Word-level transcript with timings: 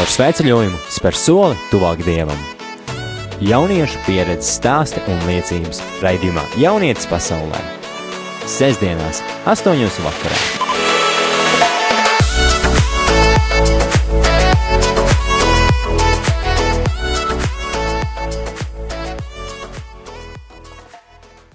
Caur 0.00 0.08
sveceļojumu 0.08 0.78
spēr 0.88 1.12
soli 1.12 1.56
tuvāk 1.68 1.98
dievam. 2.06 2.38
Jauniešu 3.44 3.98
pieredzes 4.06 4.54
stāsti 4.56 5.02
un 5.12 5.18
liecības 5.28 5.82
raidījumā 6.00 6.40
Jaunietis 6.56 7.04
pasaulē. 7.10 7.60
Sesdienās, 8.48 9.20
8. 9.44 9.76
vakarā. 10.00 10.38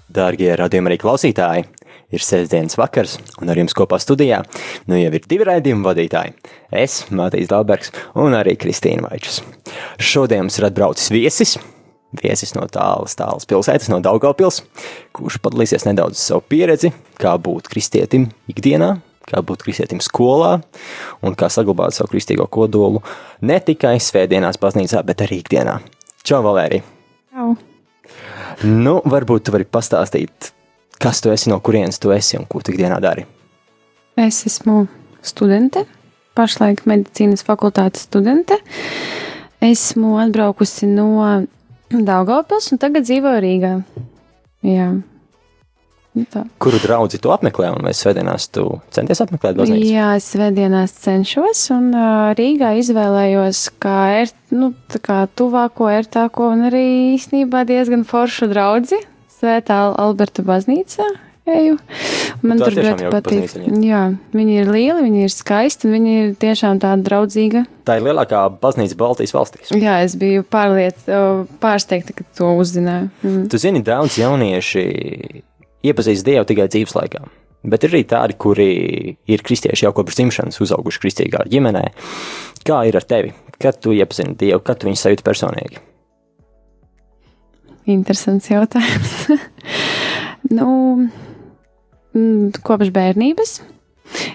Dārgie 0.06 0.54
radījumi 0.62 0.94
arī 0.94 1.02
klausītāji, 1.02 1.66
ir 2.14 2.22
sestdienas 2.22 2.78
vakars, 2.78 3.16
un 3.40 3.50
ar 3.50 3.58
jums 3.58 3.74
kopā 3.76 3.98
studijā 4.02 4.42
nu 4.90 4.98
jau 4.98 5.12
ir 5.14 5.28
divi 5.28 5.46
raidījumu 5.48 5.86
vadītāji. 5.86 6.34
Es, 6.70 7.04
Matīs 7.10 7.50
Dalbergs, 7.50 7.92
un 8.18 8.36
arī 8.38 8.56
Kristīna 8.60 9.08
Vaičs. 9.08 9.40
Šodien 9.98 10.46
mums 10.46 10.58
ir 10.60 10.68
atbraucis 10.68 11.10
viesis, 11.14 11.56
viesis 12.22 12.54
no 12.56 12.66
tālas, 12.70 13.16
tālas 13.18 13.48
pilsētas, 13.48 13.90
no 13.92 14.00
Daugavpils, 14.04 14.62
kurš 15.16 15.40
padalīsies 15.44 15.86
nedaudz 15.88 16.20
savu 16.22 16.44
pieredzi, 16.48 16.92
kā 17.20 17.34
būt 17.42 17.70
kristietim 17.72 18.30
ikdienā, 18.50 18.96
kā 19.26 19.42
būt 19.42 19.64
kristietim 19.66 20.02
skolā 20.04 20.56
un 21.26 21.38
kā 21.38 21.50
saglabāt 21.52 21.96
savu 21.96 22.14
kristīgo 22.14 22.46
kodolu 22.46 23.02
ne 23.42 23.58
tikai 23.58 23.96
svētdienās 24.02 24.60
baznīcā, 24.62 25.02
bet 25.06 25.26
arī 25.26 25.42
ikdienā. 25.42 25.80
Čau, 26.26 26.42
Valērija! 26.46 26.86
Čau! 27.34 27.56
Nu, 28.64 29.00
varbūt 29.04 29.46
tu 29.46 29.52
vari 29.52 29.66
pastāstīt, 29.68 30.52
kas 31.02 31.22
tu 31.24 31.32
esi, 31.32 31.50
no 31.52 31.60
kurienes 31.60 32.00
tu 32.02 32.12
esi 32.14 32.38
un 32.38 32.46
ko 32.48 32.62
tu 32.64 32.74
ikdienā 32.74 33.00
dari. 33.02 33.26
Es 34.16 34.42
esmu 34.48 34.86
studente, 35.24 35.84
pašlaik 36.36 36.84
medicīnas 36.88 37.44
fakultātes 37.46 38.06
studente. 38.08 38.58
Esmu 39.64 40.16
atbraukusi 40.20 40.88
no 40.88 41.10
Daugavpils 41.90 42.72
un 42.74 42.80
tagad 42.82 43.06
dzīvoju 43.06 43.42
Rīgā. 43.44 43.74
Jā. 44.66 44.88
Nu 46.16 46.24
tā. 46.32 46.46
Kuru 46.64 46.78
draugu 46.80 47.18
tu 47.20 47.30
apmeklē, 47.32 47.74
vai 47.84 47.92
svētdienās 47.92 48.48
tu 48.48 48.64
centies 48.94 49.20
apmeklēt 49.20 49.58
baznīcu? 49.58 49.90
Jā, 49.92 50.14
es 50.16 50.30
svētdienās 50.32 50.94
cenšos, 51.02 51.66
un 51.74 51.90
uh, 51.92 52.30
Rīgā 52.38 52.72
izvēlējos 52.80 53.60
kā, 53.84 53.98
er, 54.22 54.32
nu, 54.56 54.70
tā 54.92 55.02
kā 55.04 55.18
tuvāko, 55.36 55.90
ērtāko 55.92 56.48
un 56.54 56.70
arī 56.70 56.86
īstenībā 57.18 57.66
diezgan 57.68 58.06
foršu 58.08 58.48
draugu. 58.48 59.02
Svētā 59.36 59.78
Alberta 60.00 60.44
baznīca. 60.46 61.06
Eju. 61.46 61.76
Man 62.42 62.58
tur 62.58 62.74
ļoti 62.74 63.10
patīk. 63.12 63.52
Jā, 63.86 64.00
viņi 64.34 64.56
ir 64.64 64.70
lieli, 64.74 65.04
viņi 65.04 65.20
ir 65.28 65.30
skaisti 65.30 65.86
un 65.86 65.94
viņi 65.94 66.14
ir 66.18 66.32
tiešām 66.42 66.80
tāda 66.82 67.06
draudzīga. 67.06 67.62
Tā 67.86 68.00
ir 68.00 68.06
lielākā 68.08 68.40
baznīca 68.62 68.98
Baltijas 68.98 69.34
valstīs. 69.36 69.70
Jā, 69.70 70.00
es 70.02 70.16
biju 70.18 70.42
pārliet, 70.50 71.06
pārsteigta, 71.62 72.16
ka 72.18 72.26
to 72.34 72.50
uzzināju. 72.58 73.12
Mm. 73.22 73.46
Tu 73.52 73.62
zini, 73.62 73.84
daudz 73.86 74.18
jaunieši 74.18 74.86
iepazīst 75.86 76.26
Dievu 76.26 76.48
tikai 76.50 76.66
dzīves 76.72 76.98
laikā. 76.98 77.22
Bet 77.66 77.86
ir 77.86 77.94
arī 77.94 78.02
tādi, 78.10 78.34
kuri 78.38 78.70
ir 79.30 79.42
kristieši 79.46 79.86
jau 79.86 79.94
kopš 79.94 80.18
dzimšanas, 80.18 80.60
uzauguši 80.66 81.02
kristīgā 81.02 81.46
ģimenē. 81.50 81.88
Kā 82.66 82.82
ir 82.90 82.98
ar 82.98 83.06
tevi? 83.06 83.34
Kad 83.62 83.78
tu 83.82 83.94
iepazini 83.94 84.34
Dievu, 84.38 84.64
kad 84.66 84.82
tu 84.82 84.90
viņu 84.90 84.98
sajūti 84.98 85.26
personīgi? 85.26 85.82
Interesants 87.86 88.50
jautājums. 88.50 89.14
nu, 90.56 90.68
mm, 92.16 92.62
kopš 92.66 92.90
bērnības. 92.94 93.60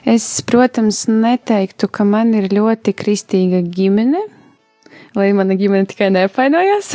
Es, 0.07 0.25
protams, 0.47 1.05
neteiktu, 1.11 1.87
ka 1.91 2.05
man 2.07 2.33
ir 2.37 2.49
ļoti 2.51 2.93
kristīga 2.95 3.61
ģimene, 3.63 4.23
lai 5.15 5.29
mana 5.35 5.55
ģimene 5.59 5.87
tikai 5.91 6.09
neapvainojās. 6.15 6.93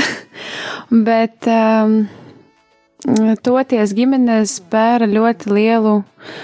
Bet 1.09 1.49
um, 1.53 2.03
toties 3.45 3.97
ģimene 3.97 4.43
spēra 4.49 5.09
ļoti 5.09 5.57
lielu 5.57 5.97
uh, 6.01 6.37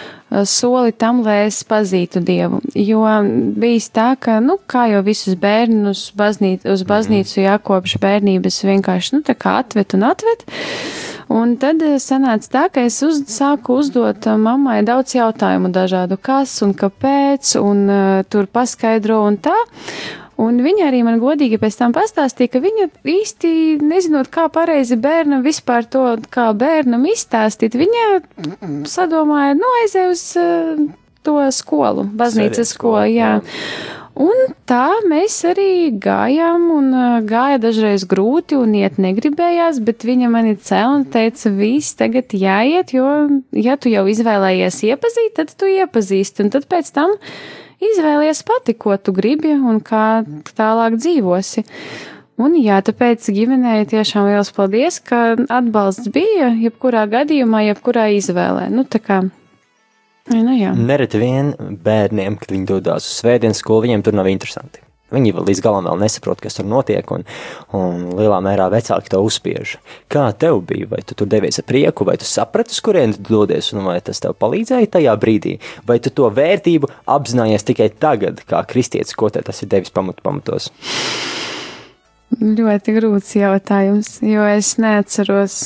soli 0.49 0.93
tam, 0.97 1.23
lai 1.27 1.47
es 1.47 1.63
pazītu 1.69 2.23
Dievu. 2.25 2.61
Jo 2.79 3.05
bijis 3.59 3.91
tā, 3.95 4.13
ka, 4.21 4.39
nu, 4.45 4.59
kā 4.71 4.87
jau 4.93 5.03
visus 5.07 5.37
bērnus 5.39 6.11
baznīt, 6.19 6.67
uz 6.69 6.85
baznīcu 6.89 7.43
jākopš 7.43 7.99
bērnības 8.03 8.63
vienkārši, 8.69 9.17
nu, 9.17 9.25
tā 9.27 9.37
kā 9.39 9.59
atved 9.63 9.97
un 9.99 10.09
atved. 10.09 10.47
Un 11.33 11.55
tad 11.61 11.83
eh, 11.85 11.97
sanāca 12.03 12.51
tā, 12.53 12.65
ka 12.73 12.87
es 12.89 12.99
uz, 13.07 13.23
sāku 13.33 13.79
uzdot 13.81 14.27
eh, 14.29 14.39
mammai 14.41 14.81
daudz 14.87 15.15
jautājumu 15.17 15.73
dažādu, 15.73 16.19
kas 16.21 16.59
un 16.65 16.75
kāpēc, 16.77 17.55
un 17.63 17.87
uh, 17.89 18.25
tur 18.29 18.49
paskaidro 18.53 19.23
un 19.29 19.39
tā. 19.41 19.57
Un 20.41 20.63
viņa 20.65 20.87
arī 20.89 21.03
man 21.05 21.21
godīgi 21.21 21.59
pēc 21.61 21.77
tam 21.79 21.93
pastāstīja, 21.97 22.55
ka 22.55 22.63
viņa 22.65 22.89
īsti 23.13 23.53
nezinot, 23.85 24.31
kā 24.33 24.47
pareizi 24.53 24.97
bērnam 25.01 25.45
vispār 25.45 25.85
to, 25.85 26.07
kā 26.33 26.49
bērnam 26.57 27.05
izstāstīt, 27.11 27.77
viņa 27.77 28.07
sadomāja, 28.89 29.59
nu, 29.59 29.69
aizēj 29.83 30.09
uz 30.09 30.25
uh, 30.41 30.87
to 31.27 31.37
skolu, 31.53 32.07
baznīcas 32.17 32.73
skolu, 32.73 33.05
jā. 33.13 33.35
jā. 33.43 34.01
Un 34.23 34.51
tā 34.69 34.91
mēs 35.09 35.39
arī 35.49 35.89
gājām, 36.01 36.67
un 36.75 36.91
uh, 36.93 37.15
gāja 37.25 37.61
dažreiz 37.63 38.05
grūti, 38.09 38.59
un 38.61 38.75
iet 38.77 38.99
negribējās, 39.01 39.81
bet 39.85 40.05
viņa 40.05 40.29
mani 40.33 40.53
cēlīja 40.57 40.99
un 40.99 41.07
teica, 41.13 41.53
viss 41.57 41.97
tagad 41.97 42.35
jāiet, 42.37 42.93
jo, 42.93 43.09
ja 43.57 43.79
tu 43.81 43.93
jau 43.93 44.05
izvēlējies 44.13 44.83
iepazīt, 44.91 45.37
tad 45.39 45.57
tu 45.57 45.71
iepazīsti, 45.71 46.45
un 46.45 46.53
tad 46.53 46.69
pēc 46.69 46.93
tam 46.93 47.17
izvēlies 47.83 48.43
pati, 48.47 48.75
ko 48.79 48.97
tu 48.97 49.15
gribi 49.17 49.55
un 49.57 49.83
kā 49.85 50.23
tālāk 50.57 50.99
dzīvosi. 51.01 51.67
Un 52.43 52.57
jā, 52.59 52.79
tāpēc 52.83 53.29
ģimenei 53.35 53.85
tiešām 53.91 54.31
liels 54.31 54.51
paldies, 54.57 54.99
ka 55.05 55.37
atbalsts 55.37 56.09
bija 56.15 56.51
jebkurā 56.57 57.05
gadījumā, 57.13 57.67
jebkurā 57.69 58.09
izvēlē. 58.17 58.71
Nu, 58.73 58.87
tā 58.89 59.03
kā 59.05 59.23
Nu, 60.31 60.53
jā. 60.55 60.71
Nereti 60.79 61.19
vien 61.19 61.49
bērniem, 61.59 62.37
kad 62.39 62.53
viņi 62.55 62.69
dodas 62.69 63.09
uz 63.09 63.19
svētdienas 63.19 63.59
skolu, 63.59 63.89
viņiem 63.89 64.05
tur 64.07 64.15
nav 64.15 64.29
interesanti. 64.31 64.79
Viņi 65.13 65.35
līdz 65.37 65.63
galam 65.65 65.89
vēl 65.89 66.01
nesaprot, 66.01 66.41
kas 66.43 66.57
tur 66.59 66.69
notiek, 66.69 67.09
un, 67.15 67.27
un 67.77 68.07
lielā 68.19 68.39
mērā 68.45 68.69
vecāki 68.73 69.13
to 69.13 69.21
uzspiež. 69.25 69.77
Kā 70.13 70.31
tev 70.33 70.63
bija? 70.69 70.89
Vai 70.93 71.03
tu 71.07 71.17
tur 71.19 71.29
devies 71.31 71.61
ar 71.61 71.69
prieku, 71.69 72.07
vai 72.09 72.17
tu 72.21 72.29
saprati, 72.29 72.73
uz 72.73 72.81
kurieni 72.85 73.19
tu 73.19 73.37
dodies, 73.37 73.73
un 73.77 73.85
vai 73.91 73.99
tas 74.05 74.23
tev 74.23 74.37
palīdzēja 74.41 74.93
tajā 74.97 75.17
brīdī? 75.21 75.59
Vai 75.89 75.99
tu 76.03 76.13
to 76.15 76.31
vērtību 76.33 76.91
apzinājies 77.13 77.69
tikai 77.69 77.91
tagad, 77.93 78.43
kā 78.49 78.65
kristietis, 78.69 79.17
ko 79.19 79.31
tas 79.33 79.63
ir 79.65 79.71
devis 79.73 79.93
pamat, 79.95 80.25
pamatos? 80.25 80.71
Ļoti 82.41 82.95
grūts 82.97 83.35
jautājums, 83.37 84.15
jo 84.25 84.45
es 84.49 84.75
neatceros 84.81 85.59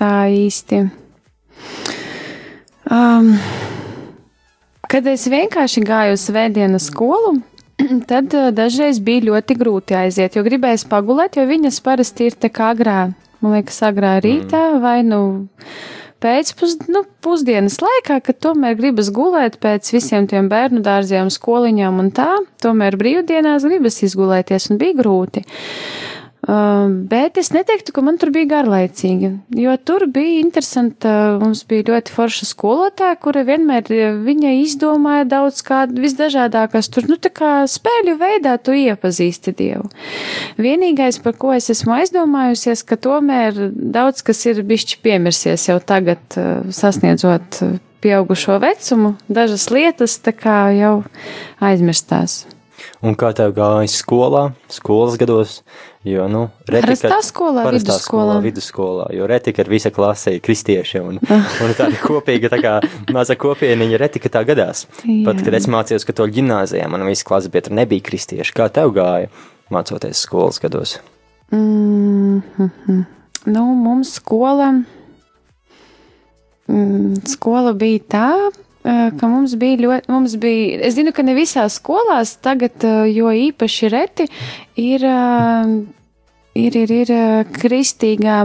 tā 0.00 0.30
īsti. 0.32 0.86
Um, 2.90 3.34
kad 4.90 5.06
es 5.06 5.26
vienkārši 5.30 5.84
gāju 5.84 6.16
uz 6.16 6.24
svētdienas 6.24 6.88
skolu, 6.88 7.36
tad 8.10 8.34
uh, 8.36 8.50
dažreiz 8.54 9.00
bija 9.04 9.28
ļoti 9.30 9.56
grūti 9.60 9.96
aiziet, 9.98 10.36
jo 10.36 10.44
gribēju 10.46 10.86
pagulēt, 10.90 11.38
jo 11.38 11.46
viņas 11.48 11.80
parasti 11.86 12.30
ir 12.30 12.38
te 12.38 12.50
kā 12.52 12.72
agrā, 12.74 13.00
man 13.40 13.56
liekas, 13.58 13.80
agrā 13.86 14.18
rītā 14.24 14.66
vai 14.82 15.00
nu 15.06 15.22
pēcpus, 16.20 16.76
nu, 16.92 17.06
pusdienas 17.24 17.78
laikā, 17.80 18.18
kad 18.26 18.40
tomēr 18.44 18.76
gribas 18.76 19.08
gulēt 19.14 19.56
pēc 19.62 19.88
visiem 19.94 20.28
tiem 20.28 20.50
bērnu 20.52 20.82
dārziem, 20.84 21.32
skoliņām 21.32 22.02
un 22.02 22.10
tā, 22.12 22.28
tomēr 22.60 22.98
brīvdienās 23.00 23.64
gribas 23.64 24.02
izgulēties 24.04 24.68
un 24.70 24.80
bija 24.82 25.00
grūti. 25.00 25.46
Uh, 25.46 26.09
bet 27.10 27.38
es 27.38 27.50
neteiktu, 27.54 27.92
ka 27.94 28.02
man 28.04 28.16
tur 28.20 28.32
bija 28.34 28.48
garlaicīgi, 28.50 29.30
jo 29.60 29.74
tur 29.86 30.06
bija 30.10 30.40
interesanti. 30.40 31.08
Uh, 31.10 31.38
mums 31.40 31.62
bija 31.68 31.86
ļoti 31.90 32.14
forša 32.14 32.48
skolotāja, 32.48 33.18
kura 33.22 33.44
vienmēr 33.46 33.88
viņa 34.24 34.54
izdomāja 34.60 35.26
daudz 35.30 35.62
kādu 35.66 36.02
visdažādākās 36.04 36.90
tur, 36.92 37.08
nu 37.10 37.18
tā 37.20 37.32
kā 37.34 37.52
spēļu 37.70 38.16
veidā 38.20 38.56
tu 38.62 38.74
iepazīsti 38.76 39.54
Dievu. 39.56 39.88
Vienīgais, 40.60 41.20
par 41.24 41.36
ko 41.40 41.54
es 41.56 41.70
esmu 41.72 41.96
aizdomājusies, 42.00 42.84
ka 42.88 42.98
tomēr 43.00 43.70
daudz 43.70 44.24
kas 44.26 44.44
ir 44.50 44.62
bišķi 44.66 45.00
piemirsies 45.04 45.68
jau 45.70 45.78
tagad, 45.84 46.22
sasniedzot 46.74 47.62
pieaugušo 48.00 48.56
vecumu, 48.62 49.14
dažas 49.28 49.68
lietas 49.72 50.16
tā 50.24 50.32
kā 50.36 50.62
jau 50.76 50.94
aizmirstās. 51.60 52.44
Un 53.04 53.16
kā 53.16 53.30
tev 53.36 53.54
gāja 53.56 53.88
skolā, 53.88 54.50
skolas 54.72 55.16
gados? 55.20 55.60
Jo, 56.00 56.24
nu, 56.32 56.46
Parastā 56.64 57.18
skolā, 57.20 57.66
vidusskolā. 57.68 58.00
skolā, 58.00 58.36
vidusskolā, 58.40 59.08
jo 59.12 59.26
retika 59.28 59.60
ir 59.60 59.68
visa 59.68 59.90
klasē 59.92 60.38
kristieši, 60.40 61.02
un, 61.04 61.18
un 61.66 61.74
tāda 61.76 61.98
kopīga, 62.00 62.48
tā 62.48 62.56
kā 62.62 62.72
maza 63.12 63.36
kopieniņa 63.36 63.98
retika 64.00 64.30
tā 64.32 64.40
gadās. 64.48 64.86
Pat, 65.26 65.42
kad 65.44 65.58
es 65.58 65.68
mācījos 65.68 66.08
katoļu 66.08 66.38
ģimnāzijā, 66.38 66.86
man 66.88 67.04
visa 67.04 67.26
klasa 67.28 67.52
biedra 67.52 67.76
nebija 67.82 68.06
kristieši. 68.06 68.56
Kā 68.56 68.70
tev 68.72 68.94
gāja 68.96 69.28
mācoties 69.68 70.24
skolas 70.24 70.56
gados? 70.62 70.96
Mm 71.52 72.40
-hmm. 72.56 73.04
Nu, 73.44 73.66
mums 73.74 74.14
skola, 74.14 74.72
mm, 76.68 77.14
skola 77.28 77.72
bija 77.72 78.00
tā, 78.08 78.28
ka 79.20 79.30
mums 79.30 79.54
bija 79.60 79.80
ļoti, 79.84 80.10
mums 80.12 80.36
bija, 80.40 80.80
es 80.88 80.96
zinu, 80.98 81.14
ka 81.14 81.24
ne 81.26 81.36
visās 81.36 81.78
skolās 81.80 82.36
tagad, 82.42 82.84
jo 83.10 83.30
īpaši 83.30 83.90
reti, 83.92 84.26
ir, 84.80 85.04
ir, 86.58 86.78
ir, 86.82 86.94
ir 87.02 87.12
kristīgā, 87.54 88.40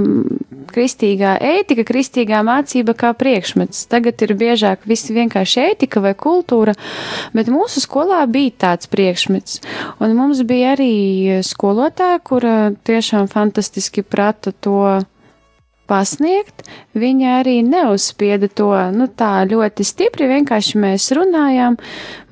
kristīgā 0.71 1.35
ētika, 1.53 1.85
kristīgā 1.87 2.41
mācība 2.45 2.95
kā 2.97 3.13
priekšmets. 3.17 3.85
Tagad 3.91 4.21
ir 4.25 4.35
biežāk 4.39 4.85
viss 4.89 5.11
vienkārši 5.13 5.63
ētika 5.71 6.03
vai 6.03 6.13
kultūra, 6.17 6.75
bet 7.35 7.51
mūsu 7.51 7.83
skolā 7.83 8.21
bija 8.29 8.53
tāds 8.67 8.91
priekšmets. 8.91 9.61
Un 10.03 10.15
mums 10.19 10.43
bija 10.47 10.75
arī 10.75 11.41
skolotāja, 11.45 12.21
kura 12.23 12.55
tiešām 12.87 13.31
fantastiski 13.31 14.05
prata 14.05 14.53
to 14.53 14.79
pasniegt, 15.89 16.65
viņa 16.97 17.39
arī 17.41 17.59
neuzspieda 17.65 18.49
to 18.51 18.71
nu, 18.95 19.07
tā 19.07 19.45
ļoti 19.49 19.85
stipri. 19.87 20.27
Vienkārši 20.31 20.81
mēs 20.81 21.09
runājām. 21.15 21.79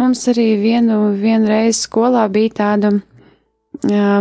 Mums 0.01 0.27
arī 0.33 0.53
vienu, 0.61 0.99
reizi 1.47 1.85
skolā 1.85 2.27
bija 2.33 2.57
tāda. 2.61 2.93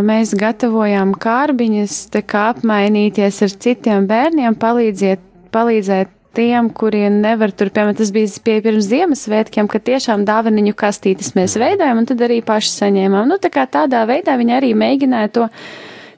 Mēs 0.03 0.33
gatavojām 0.35 1.13
kārbiņas, 1.21 1.99
tā 2.11 2.23
kā 2.25 2.49
apmainīties 2.55 3.37
ar 3.45 3.53
citiem 3.63 4.09
bērniem, 4.09 4.57
palīdziet, 4.59 5.21
palīdzēt 5.53 6.09
tiem, 6.33 6.69
kuriem 6.73 7.21
nevar 7.21 7.53
tur, 7.53 7.69
piemēram, 7.73 7.95
tas 7.97 8.11
bija 8.13 8.41
pie 8.43 8.57
pirms 8.65 8.89
Ziemassvētkiem, 8.89 9.69
kad 9.69 9.85
tiešām 9.85 10.25
dāvaniņu 10.27 10.73
kastītes 10.77 11.33
mēs 11.37 11.55
veidojam 11.61 12.01
un 12.01 12.09
tad 12.09 12.23
arī 12.25 12.41
paši 12.45 12.73
saņēmām. 12.73 13.29
Nu, 13.29 13.37
tā 13.41 13.53
kā 13.53 13.67
tādā 13.69 14.03
veidā 14.09 14.35
viņi 14.39 14.57
arī 14.57 14.73
mēģināja 14.77 15.33
to 15.37 15.47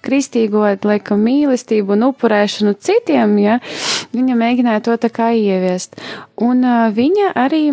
kristīgo, 0.05 0.63
laikam, 0.85 1.25
mīlestību 1.25 1.97
un 1.97 2.09
upurēšanu 2.11 2.75
citiem, 2.79 3.37
ja, 3.41 3.59
viņa 4.15 4.39
mēģināja 4.39 4.85
to 4.85 4.99
tā 5.01 5.11
kā 5.13 5.31
ieviest. 5.35 5.99
Un 6.41 6.63
uh, 6.65 6.87
viņa 6.93 7.33
arī 7.45 7.65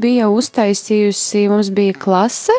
bija 0.00 0.30
uztaisījusi, 0.32 1.44
mums 1.52 1.68
bija 1.74 1.92
klase, 1.92 2.54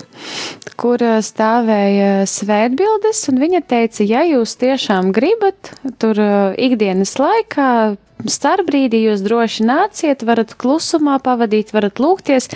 kur 0.78 1.02
stāvēja 1.02 2.26
svētbildes, 2.30 3.24
un 3.32 3.42
viņa 3.42 3.62
teica, 3.66 4.06
ja 4.06 4.22
jūs 4.28 4.54
tiešām 4.62 5.10
gribat 5.16 5.74
tur 6.02 6.20
ikdienas 6.62 7.16
laikā, 7.18 7.96
starpbrīdī 8.30 9.02
jūs 9.08 9.24
droši 9.26 9.66
nāciet, 9.66 10.24
varat 10.28 10.54
klusumā 10.60 11.18
pavadīt, 11.24 11.74
varat 11.76 12.00
lūgties, 12.02 12.52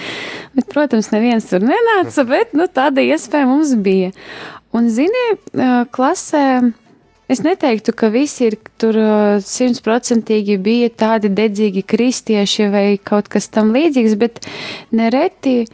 bet, 0.56 0.70
protams, 0.70 1.12
neviens 1.14 1.50
tur 1.50 1.66
nenāca, 1.66 2.26
bet, 2.30 2.54
nu, 2.58 2.70
tāda 2.70 3.04
iespēja 3.06 3.50
mums 3.50 3.74
bija. 3.76 4.14
Un, 4.76 4.90
zini, 4.94 5.26
klasē. 5.94 6.46
Es 7.30 7.44
neteiktu, 7.46 7.94
ka 7.94 8.10
visi 8.10 8.48
ir 8.50 8.56
tur 8.82 8.96
simtprocentīgi 9.46 10.56
bija 10.66 10.90
tādi 10.90 11.30
dedzīgi 11.30 11.84
kristieši 11.86 12.70
vai 12.74 12.86
kaut 12.98 13.30
kas 13.30 13.52
tam 13.54 13.70
līdzīgs, 13.76 14.16
bet 14.18 14.42
nereti 14.90 15.68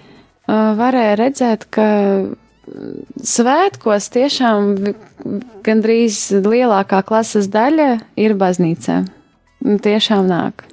varēja 0.47 1.15
redzēt, 1.21 1.63
ka 1.71 1.87
svētkos 3.23 4.09
tiešām 4.15 4.71
gandrīz 5.65 6.19
lielākā 6.43 7.01
klases 7.07 7.47
daļa 7.53 7.89
ir 8.19 8.35
baznīcā. 8.39 9.03
Tiešām 9.63 10.27
nāk. 10.29 10.65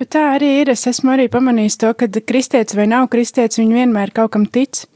Bet 0.00 0.14
tā 0.16 0.22
arī 0.38 0.62
ir. 0.62 0.72
Es 0.72 0.86
esmu 0.88 1.12
arī 1.12 1.28
pamanījis 1.28 1.76
to, 1.82 1.92
ka 1.92 2.08
kristietis 2.08 2.78
vai 2.78 2.88
nav 2.88 3.10
kristietis, 3.12 3.60
viņi 3.60 3.82
vienmēr 3.82 4.14
kaut 4.16 4.32
kam 4.32 4.48
tic. 4.48 4.86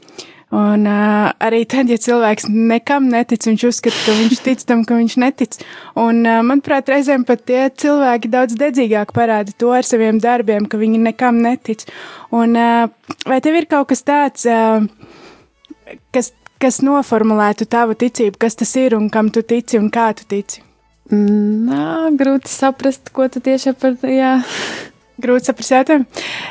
Un 0.53 0.85
uh, 0.85 1.31
arī 1.41 1.63
tad, 1.65 1.89
ja 1.89 1.97
cilvēks 1.97 2.45
nekam 2.53 3.07
netic, 3.09 3.47
viņš 3.47 3.63
uzskata, 3.65 3.97
ka 4.05 4.13
viņš 4.19 4.41
tic 4.45 4.61
tam, 4.69 4.83
ka 4.85 4.99
viņš 4.99 5.15
netic. 5.23 5.57
Un, 5.97 6.21
uh, 6.21 6.43
manuprāt, 6.45 6.91
reizēm 6.93 7.25
pat 7.25 7.41
tie 7.49 7.63
cilvēki 7.73 8.29
daudz 8.29 8.57
dedzīgāk 8.59 9.11
parāda 9.15 9.55
to 9.57 9.73
ar 9.73 9.87
saviem 9.87 10.21
darbiem, 10.21 10.69
ka 10.69 10.77
viņi 10.77 11.01
nekam 11.07 11.41
netic. 11.41 11.87
Un, 12.29 12.53
uh, 12.53 13.15
vai 13.25 13.41
tev 13.41 13.57
ir 13.57 13.67
kaut 13.71 13.89
kas 13.89 14.05
tāds, 14.05 14.45
uh, 14.45 14.85
kas, 16.13 16.31
kas 16.61 16.79
noformulētu 16.85 17.65
tavu 17.65 17.97
ticību, 17.97 18.37
kas 18.45 18.61
tas 18.61 18.77
ir 18.79 18.95
un 18.99 19.09
kam 19.09 19.33
tu 19.33 19.41
tici 19.41 19.81
un 19.81 19.89
kā 19.89 20.11
tu 20.13 20.29
tici? 20.29 20.61
Nā, 21.09 22.09
grūti 22.17 22.49
saprast, 22.49 23.11
ko 23.13 23.27
tu 23.29 23.41
tieši 23.41 23.75
par 23.77 23.97
to. 24.01 24.13
Grūti 25.21 25.47
saprast 25.47 25.71
jautājumu. 25.71 26.05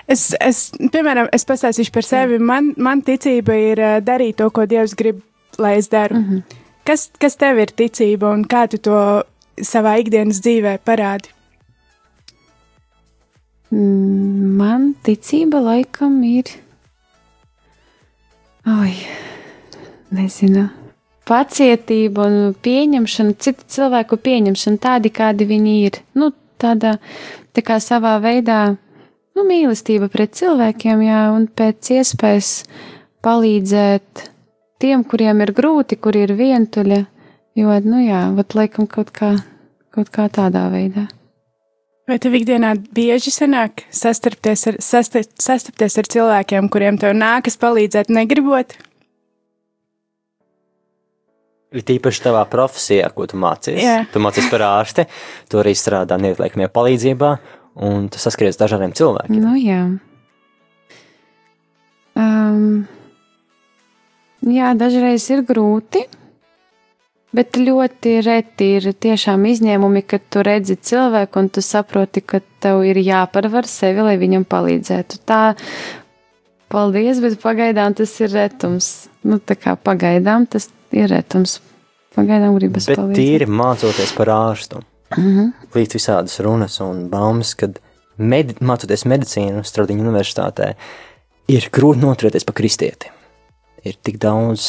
Es, 0.08 0.30
es, 0.40 0.70
piemēram, 0.78 1.28
es 1.36 1.44
pastāstīšu 1.48 1.92
par 1.92 2.06
sevi. 2.06 2.38
Man, 2.40 2.72
man 2.80 3.02
ticība 3.04 3.56
ir 3.60 3.82
darīt 4.04 4.38
to, 4.40 4.48
ko 4.54 4.64
Dievs 4.68 4.96
grib, 4.96 5.20
lai 5.60 5.76
es 5.78 5.90
daru. 5.92 6.16
Mm 6.16 6.24
-hmm. 6.28 6.58
kas, 6.84 7.10
kas 7.18 7.36
tev 7.36 7.58
ir 7.58 7.72
ticība 7.76 8.32
un 8.32 8.44
kā 8.44 8.68
tu 8.68 8.78
to 8.78 9.22
savā 9.60 9.98
ikdienas 10.00 10.40
dzīvē 10.40 10.78
parādi? 10.84 11.28
Mm, 13.70 14.56
man 14.56 14.94
ticība 15.02 15.60
laikam 15.60 16.22
ir. 16.22 16.44
Oi, 18.66 18.92
nezinu. 20.14 20.68
Pacietība 21.24 22.26
un 22.28 22.54
pieņemšana, 22.64 23.34
citu 23.40 23.64
cilvēku 23.68 24.16
pieņemšana 24.16 24.78
tādi, 24.78 25.10
kādi 25.10 25.46
viņi 25.48 25.74
ir. 25.86 25.98
Nu, 26.14 26.30
tāda 26.60 26.98
tā 27.54 27.64
kā 27.66 27.78
savā 27.82 28.16
veidā 28.22 28.76
nu, 29.34 29.46
mīlestība 29.46 30.10
pret 30.12 30.34
cilvēkiem, 30.38 31.02
jā, 31.06 31.24
un 31.34 31.48
pēc 31.48 31.90
iespējas 31.98 32.52
palīdzēt 33.24 34.28
tiem, 34.82 35.04
kuriem 35.08 35.42
ir 35.44 35.54
grūti, 35.56 35.98
kuri 35.98 36.24
ir 36.26 36.34
vientuļi, 36.38 37.02
jo, 37.58 37.74
nu 37.86 38.04
jā, 38.04 38.26
vat 38.36 38.56
laikam 38.58 38.88
kaut 38.90 39.12
kā, 39.14 39.34
kaut 39.94 40.10
kā 40.14 40.28
tādā 40.32 40.66
veidā. 40.72 41.08
Vai 42.04 42.18
tev 42.20 42.34
ikdienā 42.36 42.74
bieži 42.92 43.30
sanāk 43.32 43.86
sastapties 43.94 44.66
ar, 44.68 44.76
sastapties 44.84 45.94
ar 46.02 46.08
cilvēkiem, 46.14 46.68
kuriem 46.68 46.98
tev 47.00 47.14
nākas 47.16 47.56
palīdzēt, 47.56 48.12
negribot? 48.12 48.76
Ir 51.74 51.82
tīpaši 51.82 52.22
tavā 52.28 52.44
profesijā, 52.46 53.08
ko 53.10 53.26
tu 53.26 53.38
mācies. 53.40 53.80
Jā. 53.82 54.04
Tu 54.12 54.22
mācies 54.22 54.46
par 54.52 54.62
ārsti, 54.62 55.08
tu 55.50 55.58
arī 55.58 55.74
strādā 55.74 56.18
neatliekamajā 56.22 56.70
palīdzībā, 56.70 57.30
un 57.82 58.08
tu 58.12 58.20
saskaries 58.22 58.54
ar 58.54 58.68
dažādiem 58.68 58.94
cilvēkiem. 58.94 59.40
Nu, 59.42 59.56
jā. 59.58 59.80
Um, 62.14 62.84
jā, 64.46 64.70
dažreiz 64.78 65.26
ir 65.34 65.42
grūti, 65.48 66.04
bet 67.34 67.58
ļoti 67.58 68.12
reti 68.22 68.68
ir 68.78 68.92
tiešām 68.94 69.48
izņēmumi, 69.50 70.04
kad 70.06 70.22
tu 70.30 70.44
redzi 70.46 70.76
cilvēku 70.78 71.42
un 71.42 71.50
tu 71.50 71.64
saproti, 71.64 72.22
ka 72.22 72.38
tev 72.62 72.84
ir 72.86 73.02
jāparvar 73.02 73.66
sevi, 73.66 74.04
lai 74.06 74.14
viņam 74.20 74.46
palīdzētu. 74.46 75.18
Tā, 75.26 75.42
paldies, 76.70 77.18
bet 77.24 77.40
pagaidām 77.42 77.98
tas 77.98 78.14
ir 78.22 78.30
retums. 78.34 78.92
Nu, 79.24 79.38
pagaidām 79.40 80.46
tas 80.50 80.68
ir 80.92 81.08
retums. 81.10 81.60
Pagaidām 82.14 82.58
gribas 82.58 82.86
Bet 82.86 82.98
palīdzēt. 83.00 83.16
tīri 83.18 83.46
mācoties 83.50 84.12
par 84.16 84.30
ārstu, 84.30 84.82
Mm 85.16 85.24
-hmm. 85.24 85.52
līdz 85.74 85.94
visādas 85.94 86.40
runas 86.40 86.80
un 86.80 87.08
baumas, 87.08 87.54
kad 87.54 87.78
medi 88.16 88.54
mācoties 88.60 89.04
medicīnu 89.06 89.62
Stradiņu 89.64 90.02
universitātē, 90.02 90.74
ir 91.48 91.68
grūti 91.72 92.00
noturēties 92.00 92.44
pa 92.46 92.52
kristieti. 92.52 93.10
Ir 93.84 93.94
tik 94.02 94.18
daudz 94.18 94.60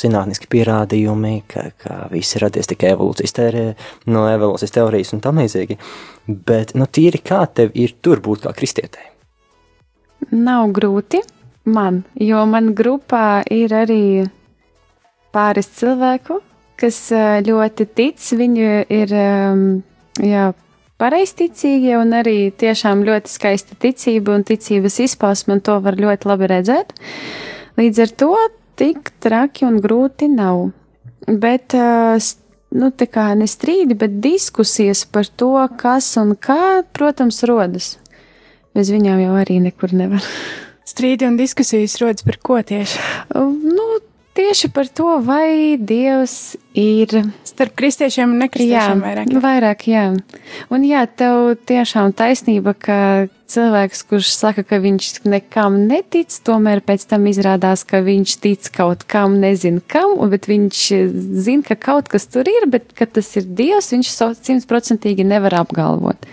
zinātniski 0.00 0.48
pierādījumi, 0.50 1.42
ka, 1.46 1.70
ka 1.78 2.08
viss 2.10 2.34
ir 2.34 2.42
radies 2.42 2.66
tikai 2.66 2.90
evolūcijas 2.96 3.32
tērē, 3.32 3.74
no 4.06 4.26
evolūcijas 4.28 4.70
teorijas 4.70 5.12
un 5.12 5.20
tam 5.20 5.38
līdzīgi. 5.38 5.78
Bet, 6.26 6.74
nu, 6.74 6.84
tīri 6.84 7.22
kā 7.22 7.46
tev 7.54 7.70
ir 7.74 7.94
tur 8.02 8.20
būt 8.20 8.42
kā 8.42 8.52
kristietei? 8.52 9.06
Nav 10.30 10.72
grūti 10.72 11.22
man, 11.64 12.02
jo 12.20 12.44
man 12.46 12.72
grupā 12.74 13.42
ir 13.52 13.72
arī 13.74 14.02
pāris 15.34 15.68
cilvēku, 15.78 16.40
kas 16.80 16.98
ā, 17.14 17.40
ļoti 17.46 17.86
tic. 17.94 18.18
Viņi 18.40 18.66
ir 18.90 19.14
ām, 19.14 19.64
jā, 20.24 20.50
pareizticīgie 21.00 21.96
un 22.00 22.12
arī 22.16 22.50
tiešām 22.60 23.04
ļoti 23.06 23.30
skaista 23.32 23.76
ticība 23.80 24.34
un 24.38 24.44
ticības 24.48 24.98
izpausme, 25.06 25.58
un 25.58 25.64
to 25.64 25.78
var 25.84 25.96
ļoti 26.00 26.28
labi 26.30 26.48
redzēt. 26.50 26.92
Līdz 27.80 28.02
ar 28.06 28.14
to 28.24 28.30
tik 28.80 29.12
traki 29.22 29.66
un 29.68 29.78
grūti 29.84 30.28
nav. 30.32 30.70
Bet, 31.28 31.74
s- 31.76 32.38
nu, 32.72 32.88
tā 32.90 33.06
kā 33.12 33.28
ne 33.36 33.46
strīdi, 33.50 33.94
bet 33.98 34.18
diskusijas 34.24 35.04
par 35.04 35.28
to, 35.28 35.52
kas 35.78 36.16
un 36.20 36.34
kā, 36.34 36.82
protams, 36.96 37.42
rodas. 37.48 37.98
Bez 38.74 38.90
viņām 38.94 39.20
jau 39.24 39.36
arī 39.36 39.60
nekur 39.62 39.92
nevar. 39.92 40.24
Strīdi 40.88 41.28
un 41.28 41.36
diskusijas 41.38 41.98
rodas 42.02 42.26
par 42.26 42.40
ko 42.42 42.60
tieši? 42.66 42.98
Nu, 43.34 43.88
tieši 44.34 44.70
par 44.74 44.88
to, 44.88 45.18
vai 45.24 45.76
Dievs 45.78 46.56
ir. 46.74 47.12
Starp 47.44 47.74
kristiešiem 47.78 48.30
un 48.32 48.40
nekristiešiem 48.44 49.02
jā, 49.02 49.04
vairāk. 49.04 49.34
Vairāk, 49.44 49.84
jā. 49.90 50.06
Un 50.72 50.86
jā, 50.86 51.04
tev 51.06 51.54
tiešām 51.68 52.14
taisnība, 52.16 52.74
ka 52.78 52.98
cilvēks, 53.50 54.04
kurš 54.08 54.30
saka, 54.36 54.64
ka 54.66 54.78
viņš 54.82 55.10
nekam 55.28 55.80
netic, 55.90 56.32
tomēr 56.46 56.82
pēc 56.86 57.04
tam 57.10 57.26
izrādās, 57.30 57.82
ka 57.88 58.02
viņš 58.06 58.36
tic 58.44 58.70
kaut 58.74 59.04
kam, 59.10 59.40
nezinu 59.42 59.82
kam, 59.90 60.16
bet 60.30 60.48
viņš 60.50 60.84
zina, 61.42 61.66
ka 61.66 61.76
kaut 61.76 62.10
kas 62.12 62.28
tur 62.30 62.48
ir, 62.48 62.68
bet 62.70 62.94
ka 62.96 63.08
tas 63.10 63.28
ir 63.40 63.48
Dievs, 63.58 63.90
viņš 63.94 64.14
simtprocentīgi 64.46 65.26
nevar 65.26 65.58
apgalvot. 65.64 66.28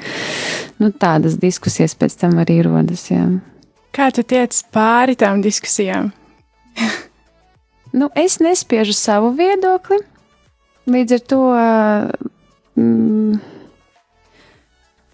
Nu, 0.77 0.93
tādas 0.93 1.39
diskusijas 1.41 1.97
pēc 1.97 2.19
tam 2.21 2.37
arī 2.43 2.61
rodas, 2.67 3.09
jā. 3.09 3.25
Kā 3.97 4.11
tu 4.13 4.21
tiec 4.21 4.53
pāri 4.69 5.15
tām 5.17 5.39
diskusijām? 5.41 6.11
nu, 7.97 8.09
es 8.13 8.37
nespiežu 8.37 8.93
savu 8.93 9.31
viedokli. 9.33 9.97
Līdz 10.87 11.15
ar 11.15 11.23
to 11.33 11.39
mm, 12.77 13.39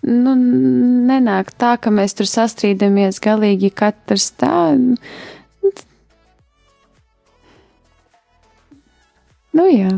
nu, 0.03 0.33
nenāk 1.07 1.53
tā, 1.55 1.77
ka 1.79 1.93
mēs 1.95 2.17
tur 2.19 2.27
sastrīdamies 2.27 3.21
galīgi 3.23 3.71
katrs 3.71 4.27
tā. 4.43 4.51
Nu, 9.55 9.69
jā. 9.71 9.95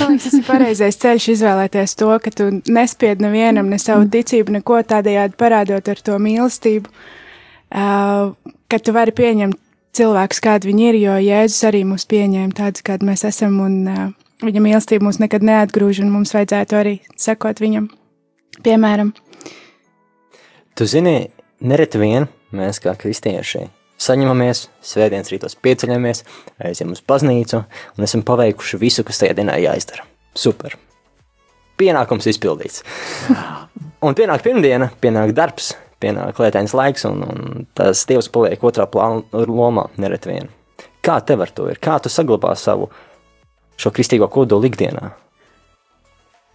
Man 0.00 0.16
liekas, 0.16 0.26
tas 0.26 0.34
ir 0.34 0.44
pareizais 0.50 0.98
ceļš 0.98 1.30
izvēlēties 1.36 1.96
to, 2.02 2.10
ka 2.26 2.34
tu 2.34 2.50
nespied 2.66 3.22
nevienam 3.22 3.70
ne 3.70 3.78
savu 3.78 4.10
ticību, 4.10 4.58
neko 4.58 4.82
tādējādi 4.90 5.38
parādot 5.38 5.94
ar 5.94 6.04
to 6.06 6.18
mīlestību, 6.22 6.90
uh, 6.90 7.16
ka 7.70 8.80
tu 8.82 8.94
vari 8.96 9.14
pieņemt 9.16 9.58
cilvēkus, 9.96 10.42
kādi 10.44 10.70
viņi 10.70 10.86
ir, 10.88 11.00
jo 11.04 11.16
Jēzus 11.22 11.66
arī 11.70 11.84
mūs 11.86 12.06
pieņēma 12.10 12.54
tādus, 12.56 12.84
kādi 12.86 13.08
mēs 13.08 13.24
esam, 13.26 13.56
un 13.64 13.80
uh, 13.90 14.04
viņa 14.44 14.62
mīlestība 14.66 15.08
mūs 15.08 15.18
nekad 15.22 15.46
neatgrūž, 15.46 16.02
un 16.04 16.12
mums 16.14 16.34
vajadzētu 16.36 16.78
arī 16.78 16.94
sekot 17.18 17.62
viņam. 17.62 17.90
Piemēram, 18.60 19.14
Tu 20.80 20.86
zini, 20.88 21.28
nereti 21.60 21.98
vien 22.00 22.24
mēs 22.56 22.78
kā 22.80 22.94
kristieši 22.96 23.66
saņemamies, 24.00 24.62
svētdienas 24.80 25.28
rītos 25.28 25.58
pieceļamies, 25.60 26.22
aizjām 26.64 26.94
uz 26.94 27.02
baznīcu 27.04 27.58
un 27.60 28.06
esam 28.06 28.22
paveikuši 28.24 28.78
visu, 28.80 29.04
kas 29.04 29.20
tajā 29.20 29.34
dienā 29.36 29.58
jāizdara. 29.60 30.06
Super! 30.32 30.78
Pienākums 31.76 32.30
izpildīts. 32.32 32.80
Un 34.06 34.16
pienāk 34.16 34.40
pirmdiena, 34.46 34.88
pienāk 35.04 35.34
darbs, 35.36 35.74
pienāk 36.00 36.40
lietains 36.42 36.74
laiks, 36.76 37.04
un, 37.08 37.22
un 37.24 37.66
tas 37.76 38.04
dievs 38.08 38.30
paliek 38.32 38.62
otrā 38.64 38.86
plāna 38.90 39.44
lomā 39.48 39.88
nereti 40.00 40.32
vien. 40.32 40.50
Kā 41.04 41.18
tev 41.24 41.44
ar 41.44 41.52
to 41.56 41.68
ir? 41.70 41.80
Kā 41.80 41.98
tu 42.02 42.12
saglabā 42.12 42.54
savu 42.58 42.90
šo 43.80 43.92
kristīgo 43.96 44.28
kodolu 44.32 44.68
ikdienā? 44.68 45.12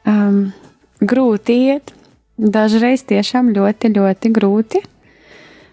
Um, 0.05 0.53
grūti 1.01 1.57
iet, 1.71 1.93
dažreiz 2.37 3.05
tiešām 3.09 3.53
ļoti, 3.55 3.89
ļoti 3.95 4.33
grūti, 4.35 4.83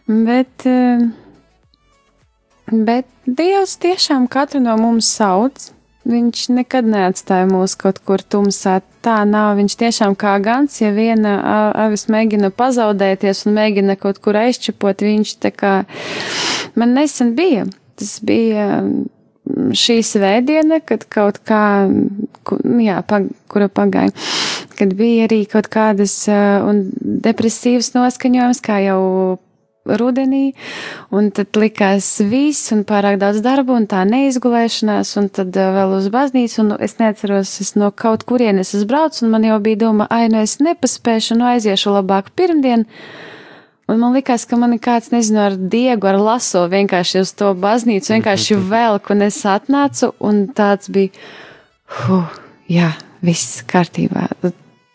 bet, 0.09 0.69
uh, 0.69 1.09
bet 2.73 3.09
Dievs 3.23 3.77
tiešām 3.79 4.25
katru 4.27 4.59
no 4.59 4.75
mums 4.81 5.07
sauc. 5.07 5.69
Viņš 6.03 6.49
nekad 6.57 6.89
neatstāja 6.91 7.47
mūs 7.47 7.77
kaut 7.79 8.01
kur 8.03 8.19
tumsā. 8.19 8.81
Tā 9.03 9.23
nav. 9.27 9.57
Viņš 9.59 9.75
tiešām 9.81 10.15
kā 10.19 10.37
gans, 10.43 10.79
ja 10.79 10.93
viena 10.95 11.35
avis 11.87 12.07
mēģina 12.13 12.53
pazaudēties 12.55 13.47
un 13.49 13.57
mēģina 13.59 13.97
kaut 13.99 14.21
kur 14.23 14.39
aizčepot, 14.39 15.03
viņš 15.03 15.35
tā 15.43 15.51
kā 15.55 15.73
man 16.79 16.95
nesen 16.95 17.35
bija. 17.39 17.67
Tas 17.99 18.17
bija 18.25 18.69
šī 19.77 19.99
svētdiena, 20.07 20.79
kad 20.87 21.05
kaut 21.11 21.41
kā, 21.47 21.91
jā, 22.83 23.01
pag, 23.09 23.27
kura 23.51 23.69
pagāja, 23.69 24.15
kad 24.79 24.95
bija 24.99 25.27
arī 25.27 25.43
kaut 25.51 25.69
kādas 25.73 26.15
un 26.31 26.85
depresīvas 27.27 27.93
noskaņojums, 27.97 28.63
kā 28.65 28.79
jau 28.87 29.03
rudenī, 29.89 30.53
un 31.11 31.31
tad 31.35 31.57
likās 31.59 32.07
viss, 32.31 32.71
un 32.75 32.85
pārāk 32.87 33.19
daudz 33.23 33.43
darba, 33.43 33.75
un 33.75 33.89
tā 33.91 34.05
neizgulēšanās, 34.07 35.11
un 35.19 35.29
tad 35.35 35.57
uh, 35.59 35.73
vēl 35.77 35.97
uz 35.99 36.09
baznīcu, 36.13 36.61
un 36.63 36.73
es 36.83 36.97
neatceros, 37.01 37.57
es 37.65 37.75
no 37.79 37.91
kaut 37.91 38.25
kurienes 38.29 38.75
es 38.79 38.87
braucu, 38.89 39.25
un 39.27 39.35
man 39.35 39.47
jau 39.47 39.59
bija 39.65 39.83
doma, 39.87 40.07
ai, 40.11 40.29
nu 40.33 40.43
es 40.43 40.59
nepaspēšu, 40.63 41.39
nu 41.41 41.49
aiziešu 41.51 41.97
labāk 41.97 42.31
pirmdien, 42.39 42.87
un 43.91 44.01
man 44.01 44.15
likās, 44.17 44.47
ka 44.47 44.59
man 44.61 44.79
kāds, 44.83 45.11
nezinu, 45.15 45.43
ar 45.49 45.59
diegu, 45.59 46.11
ar 46.13 46.21
laso 46.21 46.65
vienkārši 46.71 47.25
uz 47.25 47.35
to 47.39 47.51
baznīcu, 47.59 48.15
vienkārši 48.15 48.61
velku, 48.75 49.17
un 49.17 49.27
es 49.27 49.41
atnācu, 49.43 50.13
un 50.23 50.47
tāds 50.55 50.93
bija, 50.95 51.11
huh, 52.05 52.31
jā, 52.71 52.95
viss 53.27 53.65
kārtībā, 53.67 54.31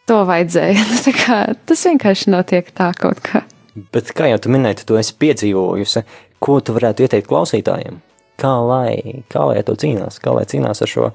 to 0.07 0.23
vajadzēja, 0.31 0.89
tā 1.09 1.15
kā 1.19 1.43
tas 1.67 1.85
vienkārši 1.91 2.31
notiek 2.31 2.71
tā 2.71 2.93
kaut 2.95 3.19
kā. 3.25 3.43
Bet, 3.93 4.09
kā 4.17 4.31
jau 4.31 4.39
tu 4.41 4.51
minēji, 4.53 4.85
tu 4.89 4.97
esi 4.97 5.13
piedzīvojusi, 5.21 6.03
ko 6.41 6.57
tu 6.65 6.73
varētu 6.73 7.05
ieteikt 7.05 7.29
klausītājiem? 7.29 7.99
Kā 8.41 8.53
lai, 8.65 9.23
kā 9.31 9.43
lai 9.49 9.61
to 9.65 9.75
cīnās, 9.77 10.17
kā 10.21 10.33
lai 10.33 10.45
cīnās 10.49 10.81
ar 10.81 10.89
šo, 10.89 11.09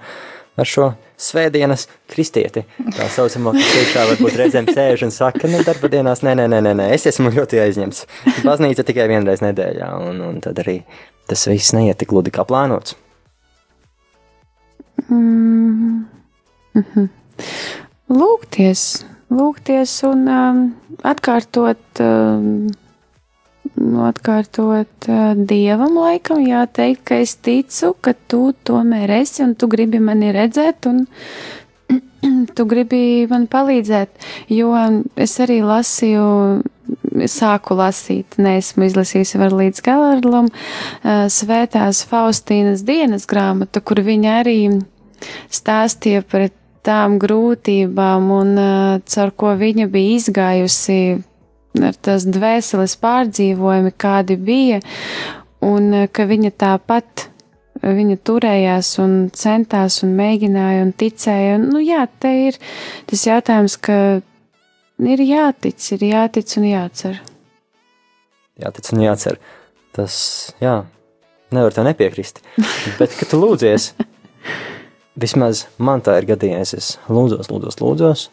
ar 0.59 0.69
šo 0.69 0.89
svētdienas 1.23 1.89
kristieti? 2.11 2.65
Tā 2.95 3.09
saucamā, 3.11 3.55
iekšā 3.59 4.07
varbūt 4.13 4.39
reizēm 4.39 4.71
sēž 4.71 5.07
un 5.09 5.15
saka, 5.15 5.51
nu, 5.51 5.63
darba 5.67 5.91
dienās, 5.91 6.23
nē, 6.27 6.35
nē, 6.39 6.49
nē, 6.55 6.75
nē, 6.79 6.89
es 6.95 7.07
esmu 7.11 7.33
ļoti 7.35 7.63
aizņemts. 7.63 8.05
Baznīca 8.47 8.87
tikai 8.87 9.09
vienreiz 9.11 9.43
nedēļā, 9.43 9.91
un, 10.11 10.23
un 10.29 10.43
tad 10.45 10.63
arī 10.63 10.81
tas 11.31 11.47
viss 11.51 11.75
neiet 11.75 11.99
tik 12.03 12.15
gludi 12.15 12.35
kā 12.35 12.47
plānots. 12.47 12.99
Mm 15.11 16.07
-hmm. 16.75 17.09
Lūgties, 18.13 19.05
lūgties 19.33 19.95
un 20.09 20.27
um, 20.31 20.61
atkārtot, 21.07 22.01
um, 22.03 22.69
atkārtot 24.07 25.09
uh, 25.09 25.33
dievam, 25.37 25.97
laikam, 26.01 26.43
jāteikt, 26.45 27.05
ka 27.09 27.21
es 27.25 27.35
ticu, 27.41 27.95
ka 28.01 28.15
tu 28.29 28.51
tomēr 28.67 29.13
esi 29.23 29.45
un 29.47 29.57
tu 29.57 29.69
gribi 29.73 30.03
mani 30.03 30.33
redzēt 30.35 30.89
un 30.91 31.05
tu 32.57 32.69
gribi 32.69 33.27
man 33.31 33.49
palīdzēt, 33.51 34.29
jo 34.53 34.73
es 35.17 35.41
arī 35.43 35.63
lasīju. 35.67 36.29
Sāku 37.29 37.75
lasīt, 37.77 38.35
neesmu 38.41 38.87
izlasījusi 38.87 39.39
vēl 39.41 39.55
līdz 39.57 39.83
galam, 39.85 40.49
uh, 40.49 41.27
Svētās 41.33 42.03
Faustīnas 42.09 42.83
dienas 42.89 43.25
grāmatu, 43.29 43.81
kur 43.85 44.01
viņa 44.05 44.35
arī 44.41 44.57
stāstīja 45.53 46.25
par 46.27 46.49
tām 46.87 47.19
grūtībām 47.23 48.31
un 48.35 48.55
uh, 48.59 49.03
caur 49.07 49.35
ko 49.39 49.55
viņa 49.59 49.89
bija 49.93 50.17
izgājusi 50.19 51.03
ar 51.83 51.99
tās 52.05 52.27
dvēseles 52.29 52.97
pārdzīvojumi, 53.01 53.93
kādi 53.97 54.37
bija, 54.37 54.81
un 55.65 55.93
uh, 55.95 56.09
ka 56.13 56.27
viņa 56.31 56.53
tāpat 56.59 57.29
viņa 57.83 58.19
turējās 58.23 58.93
un 59.03 59.15
centās 59.35 60.03
un 60.07 60.15
mēģināja 60.19 60.85
un 60.85 60.93
ticēja. 60.95 61.57
Un, 61.59 61.69
nu, 61.75 61.83
jā, 61.83 62.05
te 62.23 62.31
ir 62.49 62.59
tas 63.11 63.27
jautājums, 63.27 63.77
ka 63.83 63.97
ir 65.03 65.25
jātic, 65.27 65.81
ir 65.97 66.07
jātic 66.13 66.57
un 66.61 66.69
jācer. 66.71 67.21
Jātic 68.63 68.93
un 68.95 69.05
jācer. 69.07 69.41
Tas, 69.97 70.15
jā, 70.63 70.83
nevar 71.53 71.75
tev 71.75 71.89
nepiekrist. 71.89 72.43
Bet, 73.01 73.17
kad 73.19 73.33
tu 73.33 73.41
lūdzies, 73.43 73.93
Vismaz 75.19 75.67
man 75.77 76.01
tā 76.05 76.17
ir 76.21 76.29
gadījies. 76.31 76.73
Es 76.79 76.91
lūdzos, 77.13 77.51
lūdzos, 77.53 77.79
lūdzos. 77.83 78.27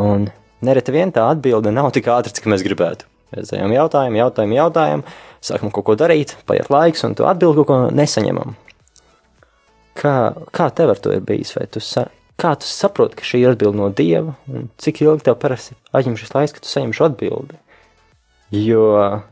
Un 0.00 0.28
nereti 0.64 0.94
vien 0.94 1.12
tā 1.14 1.28
atbilde 1.30 1.72
nav 1.74 1.92
tik 1.94 2.10
ātra, 2.10 2.32
cik 2.34 2.48
mēs 2.50 2.64
gribētu. 2.66 3.06
Mēs 3.30 3.52
ejam 3.54 3.70
jautājumu, 3.70 4.18
jautājumu, 4.18 4.56
jautājumu, 4.58 5.12
sākam 5.46 5.70
kaut 5.70 5.86
ko 5.86 5.94
darīt, 5.98 6.34
paiet 6.50 6.70
laiks, 6.72 7.04
un 7.06 7.14
tu 7.14 7.28
atbildi 7.30 7.62
kaut 7.62 7.68
ko 7.68 7.76
nesaņemam. 7.94 8.56
Kā, 10.00 10.14
kā 10.56 10.66
tev 10.74 10.94
ar 10.94 11.02
to 11.02 11.12
ir 11.14 11.22
bijis? 11.26 11.52
Vai 11.54 11.68
tu, 11.70 11.82
sa, 11.84 12.08
kā 12.40 12.56
tu 12.58 12.66
saproti, 12.66 13.20
ka 13.20 13.26
šī 13.26 13.44
ir 13.44 13.54
atbilde 13.54 13.78
no 13.78 13.90
Dieva, 13.94 14.34
un 14.50 14.66
cik 14.82 15.04
ilgi 15.04 15.28
tev 15.28 15.38
parasti 15.42 15.78
aizņem 15.94 16.18
šis 16.18 16.34
laiks, 16.34 16.56
kad 16.56 16.66
tu 16.66 16.72
saņem 16.72 16.96
šo 16.96 17.10
atbildi? 17.12 17.60
Jo 18.50 18.82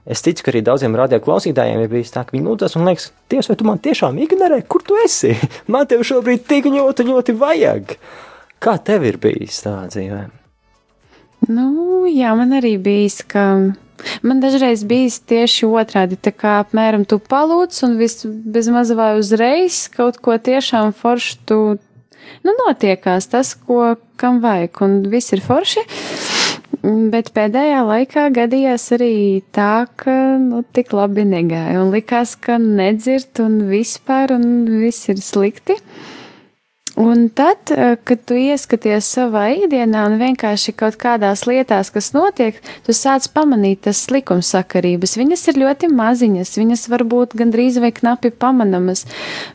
es 0.06 0.22
ticu, 0.22 0.44
ka 0.46 0.52
arī 0.52 0.60
daudziem 0.62 0.94
radio 0.94 1.18
klausītājiem 1.22 1.80
ir 1.82 1.90
bijis 1.90 2.12
tā, 2.14 2.22
ka 2.22 2.36
viņi 2.36 2.46
lūdzas 2.46 2.76
un 2.78 2.86
liekas, 2.86 3.08
Dievs, 3.30 3.48
vai 3.50 3.56
tu 3.58 3.66
man 3.66 3.80
tiešām 3.82 4.18
ignorē, 4.22 4.60
kur 4.70 4.84
tu 4.86 4.98
esi? 5.02 5.32
Man 5.72 5.88
tev 5.90 6.04
šobrīd 6.06 6.46
tik 6.46 6.70
ļoti, 6.70 7.06
ļoti 7.10 7.34
vajag. 7.40 7.96
Kā 8.62 8.76
tev 8.82 9.04
ir 9.06 9.18
bijis 9.22 9.58
tā 9.64 9.74
dzīvē? 9.90 10.22
Nu, 11.46 11.66
jā, 12.10 12.32
man 12.34 12.56
arī 12.58 12.72
bijis, 12.82 13.20
ka 13.26 13.42
man 14.26 14.40
dažreiz 14.42 14.82
bijis 14.86 15.20
tieši 15.22 15.68
otrādi. 15.70 16.18
Tā 16.18 16.32
kā 16.34 16.56
apmēram 16.64 17.06
tu 17.06 17.20
palūdz 17.22 17.84
un 17.86 17.94
viss 18.00 18.26
bez 18.26 18.70
maz 18.74 18.90
vai 18.98 19.12
uzreiz 19.20 19.84
kaut 19.94 20.18
ko 20.22 20.34
tiešām 20.34 20.90
foršu 20.98 21.38
tu, 21.46 21.60
nu, 22.42 22.56
notiekās 22.64 23.30
tas, 23.30 23.54
ko 23.54 23.94
kam 24.18 24.42
vajag, 24.42 24.82
un 24.82 25.00
viss 25.14 25.34
ir 25.34 25.44
forši. 25.44 25.86
Bet 26.82 27.32
pēdējā 27.34 27.80
laikā 27.82 28.28
gadījās 28.36 28.84
arī 28.94 29.42
tā, 29.54 29.88
ka 29.98 30.12
nu, 30.38 30.62
tik 30.76 30.92
labi 30.94 31.24
negāja. 31.26 31.80
Un 31.82 31.90
likās, 31.90 32.36
ka 32.38 32.58
nedzird 32.62 33.40
un 33.42 33.64
vispār, 33.70 34.36
un 34.36 34.46
viss 34.78 35.10
ir 35.10 35.18
slikti. 35.18 35.74
Un 36.98 37.28
tad, 37.28 37.56
eh, 37.70 37.94
kad 38.04 38.24
tu 38.26 38.34
ieskaties 38.34 39.06
savā 39.06 39.44
ikdienā 39.54 40.00
un 40.08 40.16
vienkārši 40.18 40.72
kaut 40.74 40.96
kādās 40.98 41.44
lietās, 41.46 41.92
kas 41.94 42.10
notiek, 42.10 42.58
tu 42.82 42.90
sāc 42.96 43.28
pamanīt 43.30 43.84
tas 43.86 44.00
likumsakarības. 44.10 45.14
Viņas 45.20 45.46
ir 45.52 45.60
ļoti 45.62 45.92
maziņas, 45.94 46.56
viņas 46.58 46.82
varbūt 46.90 47.38
gandrīz 47.38 47.78
vai 47.78 47.92
knapi 47.94 48.32
pamanamas, 48.34 49.04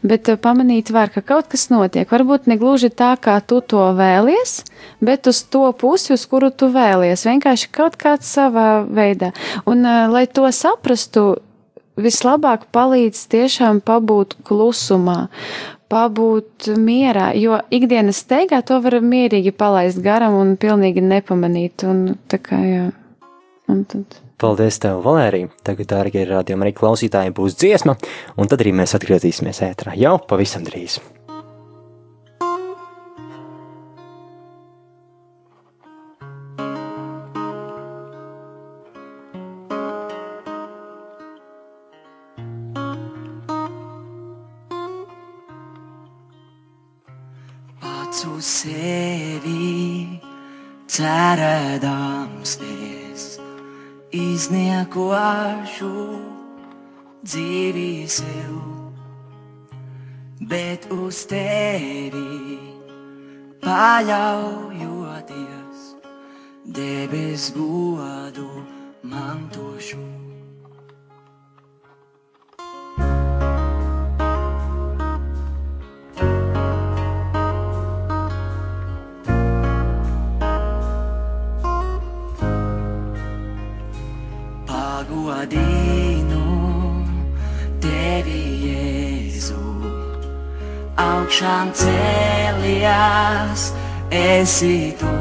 bet 0.07 0.31
eh, 0.31 0.39
pamanīt 0.39 0.93
var, 0.95 1.11
ka 1.11 1.19
kaut 1.19 1.51
kas 1.51 1.67
notiek. 1.67 2.07
Varbūt 2.07 2.47
ne 2.47 2.55
gluži 2.55 2.87
tā, 2.87 3.11
kā 3.19 3.41
tu 3.43 3.59
to 3.59 3.91
vēlies, 3.99 4.61
bet 5.03 5.27
uz 5.27 5.43
to 5.43 5.67
pusi, 5.75 6.13
uz 6.15 6.23
kuru 6.23 6.47
tu 6.47 6.71
vēlies. 6.71 7.27
Vienkārši 7.27 7.73
kaut 7.75 7.99
kāds 7.99 8.23
savā 8.23 8.85
veidā. 8.87 9.33
Un, 9.67 9.83
eh, 9.83 10.07
lai 10.07 10.27
to 10.31 10.47
saprastu, 10.47 11.33
vislabāk 11.99 12.65
palīdz 12.73 13.27
tiešām 13.29 13.81
pabūt 13.85 14.39
klusumā 14.47 15.27
pabūt 15.91 16.69
mierā, 16.79 17.31
jo 17.37 17.59
ikdienas 17.73 18.23
steigā 18.23 18.61
to 18.65 18.79
var 18.83 18.99
mierīgi 19.03 19.53
palaist 19.55 20.01
garam 20.03 20.37
un 20.39 20.55
pilnīgi 20.59 21.03
nepamanīt. 21.05 21.85
Un, 21.89 22.05
kā, 22.29 22.59
jā. 22.67 22.85
un 23.71 23.83
tad... 23.89 24.19
Paldies, 24.43 24.79
tev, 24.83 24.99
Valērija. 25.05 25.51
Tagad, 25.63 25.87
dārgie 25.93 26.25
rādījumi, 26.27 26.67
arī 26.67 26.75
klausītāji 26.75 27.35
būs 27.37 27.55
dziesma, 27.61 27.95
un 28.35 28.51
tad 28.51 28.63
arī 28.65 28.73
mēs 28.75 28.97
atgriezīsimies 28.97 29.63
ētrā 29.69 29.95
jau 29.99 30.17
pavisam 30.27 30.65
drīz. 30.67 30.99
Cerēdams 51.03 52.51
es 52.63 53.23
izniekošu 54.15 55.89
dzīvi 57.27 58.07
sev, 58.07 58.55
bet 60.47 60.87
uz 60.95 61.27
tevi 61.27 62.55
paļaujoties 63.67 65.83
debes 66.79 67.51
godu 67.57 68.47
mantošu. 69.03 70.22
Augšām 91.33 91.71
cēlies, 91.73 93.61
esi 94.13 94.93
tu. 94.99 95.13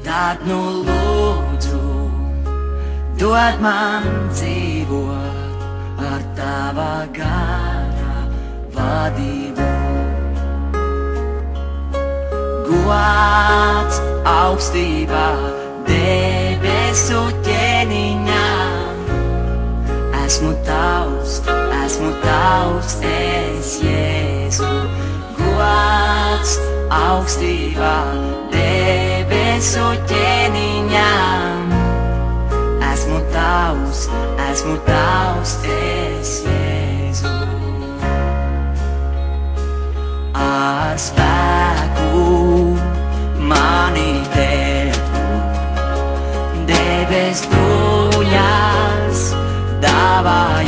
Tad 0.00 0.40
nu 0.48 0.80
lūdzu, 0.86 1.80
dod 3.20 3.60
man 3.60 4.08
dzīvot 4.32 6.00
ar 6.08 6.24
tava 6.38 7.04
gara 7.12 8.24
vadību. 8.72 9.68
Gods 12.64 14.00
augstībā 14.24 15.28
debesu 15.84 17.20
ķēniņām, 17.44 19.04
esmu 20.24 20.56
tavs, 20.64 21.17
esmu 21.98 22.12
tavs. 22.22 22.92
Es 23.02 23.80
Jēzu, 23.82 24.68
gods 25.34 26.52
augstībā 26.94 27.94
debesu 28.52 29.82
ķēniņām. 30.06 31.74
Esmu 32.92 33.18
tavs, 33.34 34.04
esmu 34.46 34.76
tavs, 34.86 35.56
es 35.74 36.36
Jēzu. 36.46 37.34
Ar 40.38 40.94
spēku 41.02 42.22
mani 43.42 44.22
tevu, 44.38 45.26
debes 46.70 47.42
bruļās 47.50 49.30
dāvājot. 49.82 50.67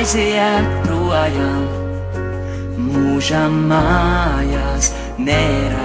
Aiziet 0.00 0.68
projām, 0.86 1.66
mūžam 2.86 3.60
mājās 3.68 4.94
neredzot. 5.20 5.79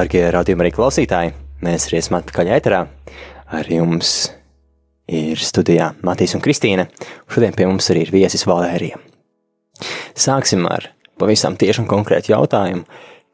Dārgie 0.00 0.22
radījumi 0.32 0.64
arī 0.64 0.70
klausītāji, 0.72 1.32
mēs 1.60 1.84
arī 1.90 1.98
esam 1.98 2.14
atpakaļ 2.16 2.50
ēterā. 2.54 2.78
Ar 3.52 3.66
jums 3.68 4.30
ir 5.12 5.36
studijā 5.44 5.90
Matīs 6.06 6.32
un 6.32 6.40
Kristīne. 6.40 6.86
Šodien 7.28 7.52
pie 7.52 7.66
mums 7.68 7.90
arī 7.92 8.06
ir 8.06 8.12
viesis 8.14 8.46
Valērija. 8.48 8.96
Sāksim 10.16 10.64
ar 10.70 10.88
pavisam 11.20 11.58
tieši 11.60 11.82
un 11.84 11.90
konkrētu 11.90 12.32
jautājumu. 12.32 12.86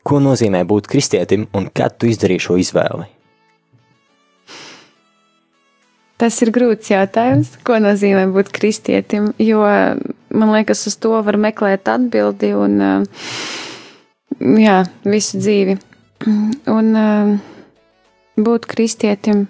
Ko 0.03 0.19
nozīmē 0.25 0.65
būt 0.67 0.91
kristietim 0.91 1.47
un 1.55 1.71
kad 1.71 2.01
tu 2.01 2.11
izdarīji 2.11 2.49
šo 2.49 2.59
izvēli? 2.59 3.07
Tas 6.19 6.43
ir 6.43 6.51
grūts 6.51 6.91
jautājums, 6.91 7.55
ko 7.63 7.79
nozīmē 7.79 8.27
būt 8.35 8.51
kristietim, 8.59 9.37
jo 9.39 9.63
man 9.63 10.57
liekas, 10.59 10.89
uz 10.91 10.99
to 10.99 11.15
var 11.23 11.39
meklēt 11.39 11.87
atbildi 11.95 12.57
un 12.59 12.81
jā, 14.67 14.81
visu 15.07 15.39
dzīvi. 15.39 15.85
Un 16.77 16.93
būt 18.37 18.67
kristietim, 18.69 19.47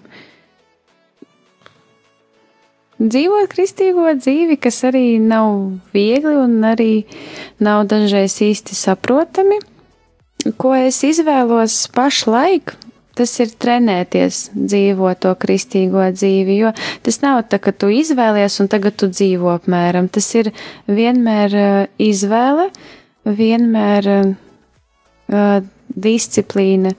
dzīvot 3.01 3.51
kristīgo 3.53 4.09
dzīvi, 4.19 4.59
kas 4.63 4.83
arī 4.89 5.19
nav 5.23 5.79
viegli 5.95 6.37
un 6.39 6.59
arī 6.65 7.05
nav 7.63 7.87
dažreiz 7.91 8.39
īsti 8.47 8.77
saprotami. 8.79 9.61
Ko 10.61 10.75
es 10.79 11.01
izvēlos 11.03 11.89
pašlaik, 11.95 12.77
tas 13.17 13.33
ir 13.43 13.51
trenēties 13.59 14.43
dzīvot 14.55 15.23
to 15.25 15.33
kristīgo 15.41 16.05
dzīvi, 16.15 16.59
jo 16.61 16.73
tas 17.03 17.19
nav 17.25 17.43
tā, 17.51 17.59
ka 17.63 17.73
tu 17.73 17.91
izvēlies 17.91 18.61
un 18.63 18.71
tagad 18.71 18.99
tu 19.01 19.09
dzīvo 19.11 19.51
apmēram. 19.57 20.11
Tas 20.13 20.29
ir 20.39 20.53
vienmēr 20.87 21.57
uh, 21.57 21.79
izvēle, 21.99 22.69
vienmēr 23.27 24.11
uh, 24.13 25.65
disciplīna. 25.97 26.93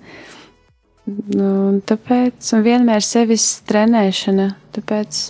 Nu, 1.08 1.50
tāpēc 1.88 2.52
vienmēr 2.66 3.06
sevis 3.06 3.46
trenēšana. 3.70 4.50
Tāpēc 4.76 5.22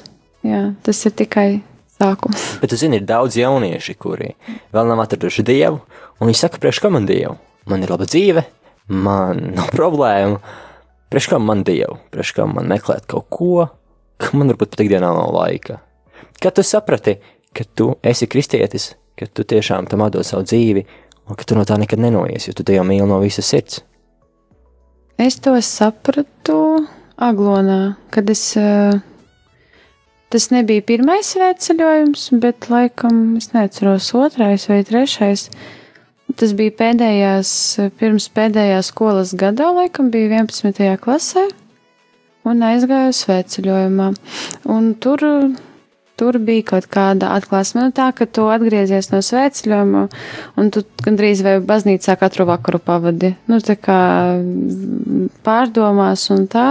jā, 0.47 0.61
tas 0.83 1.01
ir 1.05 1.17
tikai 1.21 1.47
sākums. 1.99 2.45
Bet, 2.63 2.73
zini, 2.79 3.01
ir 3.01 3.09
daudz 3.09 3.37
jaunieši, 3.37 3.97
kuri 3.99 4.33
vēl 4.73 4.89
nav 4.89 5.03
atraduši 5.05 5.45
dievu, 5.45 5.83
un 6.17 6.31
viņi 6.31 6.41
saka, 6.45 6.61
priekš 6.63 6.81
kam 6.85 6.97
man 6.97 7.09
dievu? 7.09 7.37
Man 7.67 7.83
ir 7.83 7.91
laba 7.91 8.07
dzīve, 8.07 8.45
man 8.93 9.51
nav 9.57 9.69
problēmu 9.75 10.39
Priekš 11.07 11.29
kā 11.31 11.37
man 11.39 11.61
dievu, 11.63 12.01
priekš 12.11 12.33
kā 12.35 12.45
man 12.51 12.67
meklēt 12.67 13.05
kaut 13.07 13.29
ko, 13.31 13.67
ka 14.19 14.35
man 14.35 14.51
varbūt 14.51 14.73
pat 14.73 14.81
ikdienā 14.83 15.07
nav 15.15 15.31
laika. 15.31 15.79
Kad 16.43 16.57
tu 16.57 16.65
saprati, 16.67 17.15
ka 17.55 17.63
tu 17.79 17.93
esi 18.03 18.27
kristietis, 18.27 18.89
ka 19.15 19.29
tu 19.31 19.45
tiešām 19.47 19.87
tam 19.87 20.03
atdod 20.03 20.27
savu 20.27 20.43
dzīvi, 20.43 20.83
un 21.27 21.35
ka 21.35 21.47
tu 21.47 21.57
no 21.57 21.65
tā 21.67 21.77
nekad 21.79 22.01
nenoies, 22.01 22.47
jo 22.47 22.55
tu 22.55 22.65
te 22.67 22.75
jau 22.75 22.85
mīli 22.87 23.07
no 23.07 23.19
visas 23.23 23.49
sirds. 23.49 23.81
Es 25.17 25.39
to 25.41 25.55
sapratu 25.65 26.85
Aglonā, 27.17 27.97
kad 28.13 28.29
es. 28.29 28.43
Eh, 28.57 28.99
tas 30.29 30.49
nebija 30.51 30.83
pirmais 30.85 31.31
svētceļojums, 31.33 32.27
bet 32.43 32.69
laikam 32.69 33.37
es 33.39 33.49
neatceros 33.55 34.11
otrais 34.13 34.67
vai 34.69 34.83
trešais. 34.85 35.47
Tas 36.37 36.51
bija 36.53 36.75
pēdējās, 36.77 37.49
pirms 37.97 38.27
pēdējā 38.35 38.81
skolas 38.85 39.31
gadā, 39.33 39.71
laikam 39.73 40.11
bija 40.13 40.43
11. 40.43 40.97
klasē, 41.01 41.47
un 42.45 42.61
aizgāju 42.67 43.15
svētceļojumā. 43.15 44.11
Un 44.69 44.91
tur, 45.01 45.23
tur 46.17 46.39
bija 46.41 46.65
kaut 46.71 46.87
kāda 46.91 47.31
atklāsme, 47.37 47.87
nu 47.87 47.95
tā, 47.95 48.09
ka 48.15 48.25
tu 48.25 48.47
atgriezies 48.51 49.11
no 49.13 49.21
svētceļojuma, 49.23 50.05
un 50.57 50.71
tu 50.73 50.83
gandrīz 51.05 51.43
vai 51.45 51.57
baznīcā 51.63 52.17
katru 52.19 52.47
vakaru 52.49 52.81
pavadi. 52.83 53.35
Nu, 53.49 53.61
tā 53.63 53.77
kā 53.79 53.99
pārdomās 55.45 56.27
un 56.33 56.47
tā. 56.51 56.69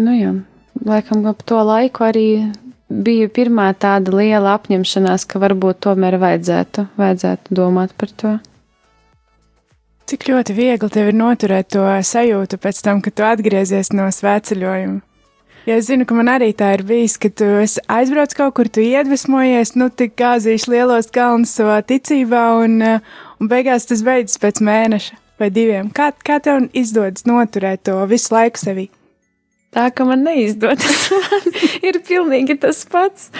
Nu 0.00 0.16
jā, 0.16 0.32
laikam 0.84 1.26
ap 1.30 1.44
to 1.46 1.60
laiku 1.64 2.08
arī 2.08 2.28
bija 2.88 3.28
pirmā 3.28 3.70
tāda 3.76 4.14
liela 4.16 4.56
apņemšanās, 4.56 5.26
ka 5.28 5.40
varbūt 5.42 5.82
tomēr 5.86 6.18
vajadzētu, 6.20 6.88
vajadzētu 6.98 7.58
domāt 7.58 7.92
par 8.00 8.14
to. 8.22 8.38
Cik 10.08 10.24
ļoti 10.30 10.54
viegli 10.56 10.88
tev 10.88 11.10
ir 11.10 11.16
noturēt 11.20 11.68
to 11.74 11.84
sajūtu 11.84 12.56
pēc 12.62 12.80
tam, 12.80 13.02
kad 13.04 13.12
tu 13.12 13.26
atgriezies 13.28 13.92
no 13.92 14.06
svētceļojuma. 14.08 15.02
Ja 15.68 15.76
es 15.76 15.90
zinu, 15.90 16.06
ka 16.08 16.16
man 16.16 16.30
arī 16.32 16.54
tā 16.56 16.70
ir 16.78 16.82
bijis, 16.88 17.18
ka 17.20 17.28
tu 17.28 17.46
aizbrauc 17.92 18.32
kaut 18.38 18.54
kur, 18.56 18.70
tu 18.72 18.80
iedvesmojies, 18.80 19.74
nu, 19.76 19.90
tik 19.92 20.16
gāzīši 20.16 20.72
lielos 20.72 21.12
kalnus 21.12 21.52
savā 21.58 21.82
ticībā, 21.84 22.44
un, 22.64 22.80
un 22.80 23.50
beigās 23.50 23.84
tas 23.90 24.00
beidzas 24.06 24.40
pēc 24.40 24.62
mēneša 24.64 25.18
vai 25.38 25.52
diviem. 25.52 25.92
Kā, 25.92 26.14
kā 26.24 26.40
tev 26.40 26.70
izdodas 26.72 27.28
noturēt 27.28 27.84
to 27.90 28.00
visu 28.08 28.32
laiku 28.32 28.64
sevī? 28.64 28.88
tā, 29.74 29.88
ka 29.94 30.06
man 30.08 30.24
neizdodas. 30.26 31.08
man 31.14 31.48
ir 31.84 32.00
pilnīgi 32.06 32.58
tas 32.62 32.84
pats. 32.90 33.30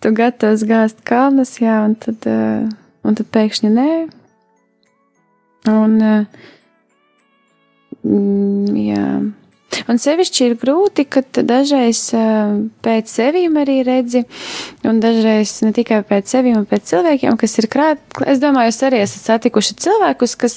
Tu 0.00 0.12
gatavs 0.16 0.64
gāzt 0.68 1.02
kalnus, 1.08 1.58
jā, 1.60 1.76
un 1.84 1.96
tad, 2.00 2.24
uh, 2.28 2.70
un 3.04 3.18
tad 3.18 3.28
pēkšņi 3.34 3.72
nē. 3.74 3.90
Un, 5.70 5.98
uh, 6.00 6.24
jā. 8.80 9.04
Un 9.90 9.98
sevišķi 10.02 10.46
ir 10.48 10.56
grūti, 10.60 11.06
ka 11.06 11.22
dažreiz 11.46 12.02
pēc 12.84 13.10
sevīm 13.10 13.58
arī 13.60 13.80
redzi, 13.86 14.24
un 14.86 15.00
dažreiz 15.02 15.56
ne 15.64 15.72
tikai 15.76 16.02
pēc 16.06 16.34
sevīm, 16.34 16.62
bet 16.64 16.74
pēc 16.74 16.92
cilvēkiem, 16.92 17.38
kas 17.40 17.58
ir 17.62 17.70
krāt. 17.70 18.02
Es 18.26 18.42
domāju, 18.42 18.72
jūs 18.72 18.82
arī 18.88 19.02
esat 19.04 19.32
satikuši 19.32 19.76
cilvēkus, 19.86 20.36
kas 20.40 20.56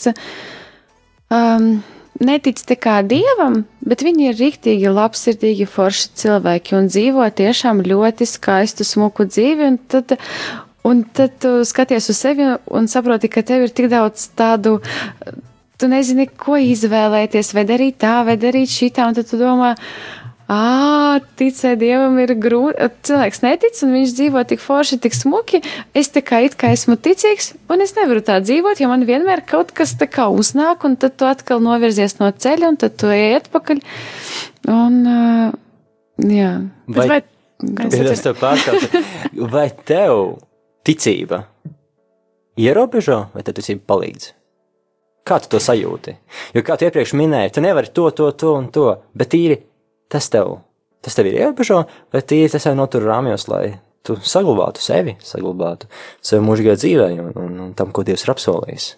um, 1.33 1.69
netic 2.21 2.61
te 2.67 2.77
kā 2.79 2.99
dievam, 3.05 3.63
bet 3.85 4.03
viņi 4.05 4.29
ir 4.31 4.39
rīktīgi 4.39 4.91
labsirdīgi, 4.93 5.69
forši 5.69 6.11
cilvēki 6.23 6.77
un 6.77 6.89
dzīvo 6.91 7.29
tiešām 7.37 7.83
ļoti 7.85 8.27
skaistu, 8.29 8.87
smuku 8.87 9.27
dzīvi. 9.29 9.71
Un 9.71 9.79
tad, 9.91 10.17
un 10.87 11.03
tad 11.15 11.39
tu 11.43 11.55
skaties 11.67 12.11
uz 12.13 12.21
sevi 12.21 12.53
un 12.53 12.91
saproti, 12.91 13.31
ka 13.31 13.45
tev 13.45 13.67
ir 13.67 13.73
tik 13.75 13.89
daudz 13.93 14.29
tādu. 14.37 14.79
Tu 15.81 15.89
nezini, 15.89 16.27
ko 16.27 16.57
izvēlēties, 16.61 17.53
vai 17.57 17.63
darīt 17.67 17.97
tā, 18.03 18.19
vai 18.27 18.37
darīt 18.39 18.71
šitā, 18.71 19.07
un 19.09 19.17
tad 19.17 19.29
tu 19.29 19.39
domā, 19.41 19.73
Ah, 20.51 21.21
ticēt 21.39 21.79
dievam 21.79 22.17
ir 22.19 22.33
grūti. 22.35 22.87
Cilvēks 23.07 23.41
netic, 23.45 23.77
un 23.85 23.93
viņš 23.95 24.13
dzīvo 24.17 24.41
tik 24.49 24.59
forši, 24.59 24.99
tik 25.05 25.15
smuki. 25.15 25.61
Es 25.95 26.11
tā 26.11 26.21
kā 26.25 26.41
it 26.43 26.57
kā 26.59 26.73
esmu 26.75 26.97
ticīgs, 26.99 27.53
un 27.71 27.83
es 27.85 27.95
nevaru 27.95 28.21
tā 28.25 28.41
dzīvot, 28.43 28.81
jo 28.83 28.89
man 28.91 29.05
vienmēr 29.07 29.45
kaut 29.47 29.71
kas 29.75 29.95
tā 29.99 30.09
kā 30.11 30.27
uznāk, 30.33 30.83
un 30.83 30.97
tad 30.99 31.15
tu 31.17 31.29
atkal 31.29 31.63
novirzies 31.63 32.17
no 32.19 32.27
ceļa, 32.27 32.73
un 32.73 32.79
tad 32.81 32.99
tu 32.99 33.11
ej 33.13 33.39
atpakaļ. 33.39 33.81
Un, 34.73 34.99
uh, 35.07 35.55
jā. 36.27 36.51
Vai, 36.91 37.07
vai, 37.15 37.21
es 37.87 38.25
tev 38.27 38.37
pārskatu, 38.43 39.03
vai 39.55 39.69
tev 39.87 40.41
ticība 40.83 41.45
ierobežo, 42.59 43.29
vai 43.31 43.47
tad 43.47 43.63
ticība 43.63 43.87
palīdz? 43.95 44.33
Kā 45.23 45.39
tu 45.39 45.47
to 45.53 45.59
sajūti? 45.63 46.17
Jo, 46.55 46.63
kā 46.67 46.75
tu 46.75 46.87
iepriekš 46.87 47.15
minēji, 47.15 47.53
tu 47.55 47.63
nevari 47.63 47.91
to, 47.95 48.09
to, 48.15 48.31
to 48.35 48.55
un 48.57 48.67
to, 48.75 48.89
bet 49.15 49.35
īri 49.37 49.61
tas 50.11 50.27
tev, 50.31 50.57
tas 51.03 51.15
tev 51.15 51.29
ir 51.29 51.39
ierobežo, 51.39 51.83
vai 52.11 52.21
tīri 52.27 52.51
tas 52.51 52.67
jau 52.67 52.75
notur 52.75 53.05
rāmjos, 53.07 53.47
lai 53.51 53.77
tu 54.03 54.17
saglabātu 54.19 54.83
sevi, 54.83 55.15
saglabātu 55.23 55.87
sevi 56.23 56.43
mūžīgā 56.43 56.75
dzīvē 56.75 57.07
un, 57.23 57.31
un, 57.39 57.55
un 57.67 57.71
tam, 57.77 57.93
ko 57.95 58.03
Dievs 58.03 58.25
ir 58.27 58.33
apsolījis. 58.35 58.89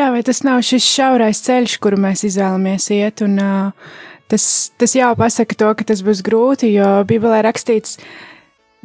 Jā, 0.00 0.08
vai 0.12 0.22
tas 0.24 0.40
nav 0.44 0.62
šis 0.64 0.84
šaurais 0.88 1.40
ceļš, 1.44 1.78
kuru 1.84 1.98
mēs 2.00 2.24
izvēlamies 2.28 2.88
iet, 2.96 3.24
un 3.24 3.36
uh, 3.40 3.96
tas, 4.32 4.44
tas 4.80 4.96
jau 4.96 5.10
pasaka 5.16 5.56
to, 5.56 5.72
ka 5.76 5.88
tas 5.88 6.04
būs 6.04 6.22
grūti, 6.24 6.72
jo 6.76 6.88
Bībelē 7.08 7.42
rakstīts, 7.44 7.98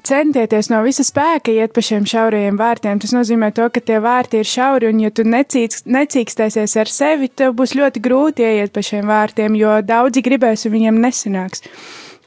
centieties 0.06 0.70
no 0.72 0.82
visa 0.86 1.04
spēka 1.06 1.54
iet 1.54 1.74
pa 1.76 1.82
šiem 1.84 2.06
šaurajiem 2.08 2.58
vārtiem. 2.60 3.00
Tas 3.02 3.14
nozīmē 3.16 3.52
to, 3.56 3.68
ka 3.74 3.82
tie 3.84 4.00
vārti 4.04 4.42
ir 4.42 4.50
šauri, 4.50 4.92
un 4.92 5.02
ja 5.04 5.12
tu 5.12 5.26
necīks, 5.28 5.86
necīkstēsies 5.90 6.76
ar 6.82 6.92
sevi, 6.92 7.30
tev 7.30 7.56
būs 7.58 7.76
ļoti 7.78 8.04
grūti 8.04 8.46
ieiet 8.46 8.74
pa 8.76 8.84
šiem 8.86 9.08
vārtiem, 9.10 9.58
jo 9.60 9.80
daudzi 9.86 10.24
gribēs 10.26 10.68
un 10.68 10.76
viņiem 10.76 11.02
nesanāks. 11.04 11.66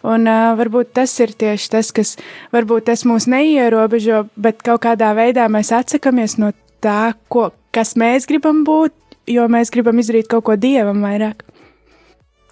Un 0.00 0.24
uh, 0.30 0.54
varbūt 0.56 0.94
tas 0.96 1.12
ir 1.20 1.34
tieši 1.36 1.70
tas, 1.74 1.90
kas 1.92 2.14
varbūt 2.54 2.88
tas 2.88 3.04
mūs 3.04 3.28
neierobežo, 3.28 4.24
bet 4.40 4.64
kaut 4.64 4.86
kādā 4.86 5.12
veidā 5.16 5.44
mēs 5.52 5.74
atsakamies 5.76 6.38
no 6.40 6.54
tā, 6.80 7.12
ko, 7.28 7.50
kas 7.74 7.92
mēs 8.00 8.24
gribam 8.30 8.64
būt, 8.64 8.96
jo 9.28 9.44
mēs 9.52 9.72
gribam 9.72 10.00
izdarīt 10.00 10.30
kaut 10.32 10.46
ko 10.48 10.56
dievam 10.56 11.04
vairāk. 11.04 11.44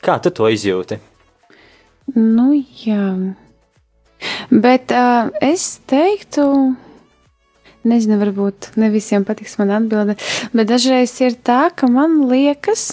Kā 0.04 0.18
tu 0.22 0.30
to 0.30 0.50
izjūti? 0.52 1.00
Nu, 2.14 2.52
jā. 2.84 3.08
Bet 4.50 4.92
uh, 4.94 5.28
es 5.44 5.78
teiktu, 5.88 6.44
nezinu, 7.88 8.18
varbūt 8.20 8.72
ne 8.80 8.90
visiem 8.92 9.26
patiks 9.28 9.58
man 9.60 9.74
atbilde, 9.76 10.16
bet 10.52 10.70
dažreiz 10.70 11.12
ir 11.22 11.36
tā, 11.44 11.68
ka 11.74 11.90
man 11.92 12.20
liekas, 12.30 12.90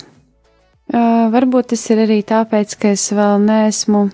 uh, 0.94 1.28
varbūt 1.34 1.74
tas 1.74 1.86
ir 1.94 2.04
arī 2.06 2.22
tāpēc, 2.28 2.78
ka 2.82 2.94
es 2.96 3.08
vēl 3.16 3.40
neesmu 3.48 4.10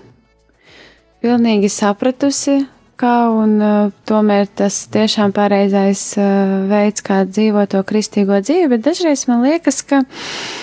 pilnīgi 1.22 1.70
sapratusi, 1.72 2.62
kā 3.02 3.16
un 3.34 3.56
uh, 3.58 3.92
tomēr 4.08 4.46
tas 4.46 4.84
tiešām 4.92 5.34
pareizais 5.34 6.12
uh, 6.20 6.62
veids, 6.70 7.04
kā 7.04 7.24
dzīvo 7.26 7.66
to 7.70 7.82
kristīgo 7.86 8.38
dzīvi, 8.42 8.70
bet 8.72 8.86
dažreiz 8.86 9.26
man 9.30 9.42
liekas, 9.46 9.82
ka 9.86 10.04
mm, 10.04 10.61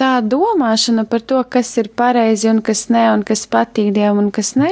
tā 0.00 0.10
domāšana 0.24 1.04
par 1.10 1.20
to, 1.20 1.42
kas 1.44 1.70
ir 1.80 1.90
pareizi 1.96 2.48
un 2.50 2.62
kas 2.64 2.86
nē, 2.92 3.04
un 3.14 3.24
kas 3.26 3.44
patīk 3.50 3.92
Dievam 3.96 4.22
un 4.24 4.30
kas 4.34 4.54
nē, 4.58 4.70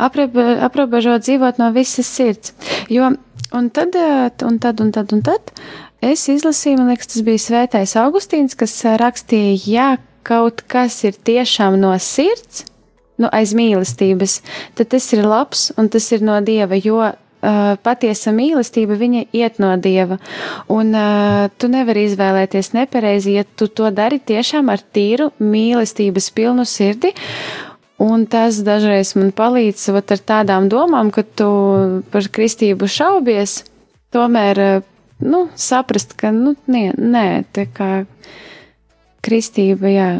aprobe- 0.00 0.58
aprobežot 0.64 1.26
dzīvot 1.26 1.60
no 1.60 1.70
visas 1.76 2.08
sirds. 2.08 2.54
Jo, 2.88 3.12
un 3.52 3.70
tad, 3.70 3.94
eh, 3.94 4.30
un 4.48 4.58
tad, 4.58 4.80
un 4.80 4.92
tad, 4.92 5.12
un 5.12 5.22
tad 5.22 5.52
es 6.02 6.26
izlasīju, 6.28 6.78
man 6.78 6.92
liekas, 6.92 7.12
tas 7.12 7.22
bija 7.22 7.44
Svētais 7.46 7.96
Augustīns, 8.00 8.56
kas 8.56 8.74
eh, 8.84 8.96
rakstīja, 8.96 9.60
ja 9.66 9.88
kaut 10.22 10.62
kas 10.70 11.02
ir 11.04 11.12
tiešām 11.12 11.78
no 11.80 11.92
sirds, 11.98 12.64
nu, 13.18 13.28
aiz 13.32 13.52
mīlestības, 13.54 14.40
tad 14.78 14.88
tas 14.94 15.12
ir 15.12 15.26
labs 15.26 15.70
un 15.76 15.88
tas 15.92 16.06
ir 16.12 16.22
no 16.24 16.40
Dieva, 16.40 16.78
jo 16.78 17.12
patiesa 17.42 18.30
mīlestība, 18.34 18.94
viņa 18.98 19.24
iet 19.34 19.58
no 19.62 19.72
Dieva. 19.82 20.18
Un 20.70 20.94
uh, 20.94 21.48
tu 21.58 21.70
nevari 21.72 22.06
izvēlēties 22.06 22.72
nepareizi, 22.76 23.36
ja 23.40 23.44
tu 23.44 23.66
to 23.66 23.90
dari 23.90 24.20
tiešām 24.22 24.70
ar 24.70 24.82
tīru 24.94 25.32
mīlestības 25.42 26.30
pilnu 26.36 26.66
sirdi. 26.68 27.12
Un 28.02 28.26
tas 28.26 28.58
dažreiz 28.66 29.12
man 29.18 29.30
palīdz 29.34 29.88
vat, 29.94 30.14
ar 30.14 30.22
tādām 30.32 30.68
domām, 30.70 31.10
ka 31.14 31.22
tu 31.22 31.50
par 32.14 32.26
kristību 32.34 32.88
šaubies, 32.90 33.62
tomēr 34.14 34.62
uh, 34.62 34.86
nu, 35.22 35.48
saprast, 35.54 36.14
ka 36.18 36.32
nu, 36.34 36.54
nē, 36.70 36.92
nē, 36.98 37.26
tā 37.54 37.66
kā 37.74 37.90
kristība, 39.22 39.90
jā. 39.90 40.10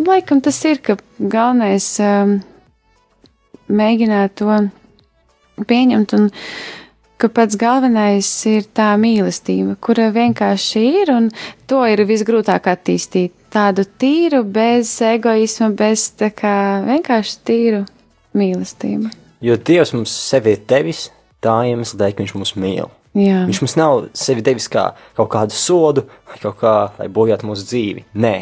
Laikam 0.00 0.40
tas 0.44 0.58
ir, 0.66 0.80
ka 0.84 0.96
galvenais 1.18 1.86
um, 2.02 2.38
mēģināt 3.70 4.34
to 4.40 4.58
pieņemt 5.62 6.14
un 6.16 6.30
ka 7.20 7.30
pats 7.32 7.56
galvenais 7.56 8.28
ir 8.50 8.66
tā 8.74 8.90
mīlestība, 9.00 9.76
kura 9.80 10.10
vienkārši 10.14 10.84
ir 11.02 11.12
un 11.14 11.30
to 11.70 11.84
ir 11.88 12.02
visgrūtāk 12.08 12.66
attīstīt. 12.72 13.32
Tādu 13.54 13.84
tīru, 13.86 14.42
bez 14.42 14.96
egoisma, 15.06 15.70
bez 15.78 16.08
tā 16.18 16.32
kā 16.34 16.82
vienkārši 16.88 17.36
tīru 17.46 17.84
mīlestību. 18.34 19.12
Jo 19.44 19.56
Dievs 19.60 19.94
mums 19.94 20.10
sevi 20.10 20.56
ir 20.56 20.64
devis 20.68 21.06
tā 21.44 21.60
iemesla 21.68 22.00
dēļ, 22.00 22.14
ka 22.16 22.24
Viņš 22.24 22.34
mūs 22.40 22.54
mīl. 22.58 22.90
Jā, 23.14 23.44
Viņš 23.46 23.60
mums 23.62 23.76
nav 23.78 24.06
sevi 24.18 24.42
devis 24.42 24.66
kā 24.72 24.88
kaut 25.14 25.30
kādu 25.30 25.54
sodu, 25.54 26.06
vai 26.26 26.40
kaut 26.42 26.58
kā, 26.58 26.74
lai 26.98 27.06
bojātu 27.12 27.46
mūsu 27.46 27.68
dzīvi. 27.68 28.06
Nē, 28.18 28.34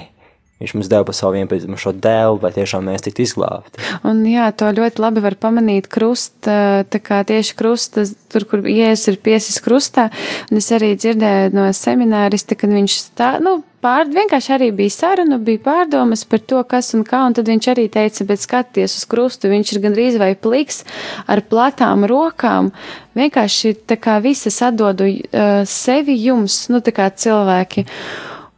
Viņš 0.62 0.74
mums 0.76 0.90
deva 0.90 1.14
savu 1.16 1.34
vienpiedzimušo 1.34 1.94
dēlu, 1.98 2.38
lai 2.44 2.52
tiešām 2.54 2.86
mēs 2.86 3.02
tiktu 3.02 3.24
izglābti. 3.26 3.82
un 4.06 4.22
jā, 4.28 4.46
to 4.54 4.70
ļoti 4.70 5.02
labi 5.02 5.24
var 5.24 5.34
pamanīt 5.42 5.88
krusta, 5.90 6.86
tā 6.86 7.02
kā 7.02 7.22
tieši 7.26 7.56
krusta, 7.58 8.06
tur, 8.32 8.46
kur 8.46 8.62
ies 8.70 9.08
ir 9.10 9.18
piesis 9.22 9.58
krustā, 9.64 10.08
un 10.50 10.62
es 10.62 10.70
arī 10.74 10.94
dzirdēju 10.94 11.52
no 11.56 11.66
seminārista, 11.74 12.58
kad 12.58 12.70
viņš 12.70 12.98
tā, 13.18 13.34
nu, 13.42 13.58
pār, 13.82 14.06
vienkārši 14.12 14.54
arī 14.56 14.70
bija 14.76 14.94
saruna, 14.94 15.38
bija 15.42 15.62
pārdomas 15.66 16.24
par 16.28 16.42
to, 16.46 16.62
kas 16.68 16.92
un 16.96 17.04
kā, 17.06 17.24
un 17.26 17.36
tad 17.36 17.50
viņš 17.50 17.70
arī 17.72 17.88
teica, 17.92 18.26
bet 18.28 18.42
skaties 18.44 18.96
uz 19.00 19.06
krustu, 19.10 19.50
viņš 19.52 19.74
ir 19.74 19.82
gandrīz 19.82 20.18
vai 20.22 20.32
pliks 20.38 20.84
ar 21.26 21.42
platām 21.50 22.06
rokām, 22.08 22.70
vienkārši 23.18 23.74
tā 23.90 23.98
kā 24.02 24.20
visas 24.24 24.60
atdodu 24.64 25.10
uh, 25.10 25.62
sevi 25.68 26.18
jums, 26.22 26.64
nu, 26.72 26.82
tā 26.84 26.94
kā 26.94 27.10
cilvēki. 27.10 27.86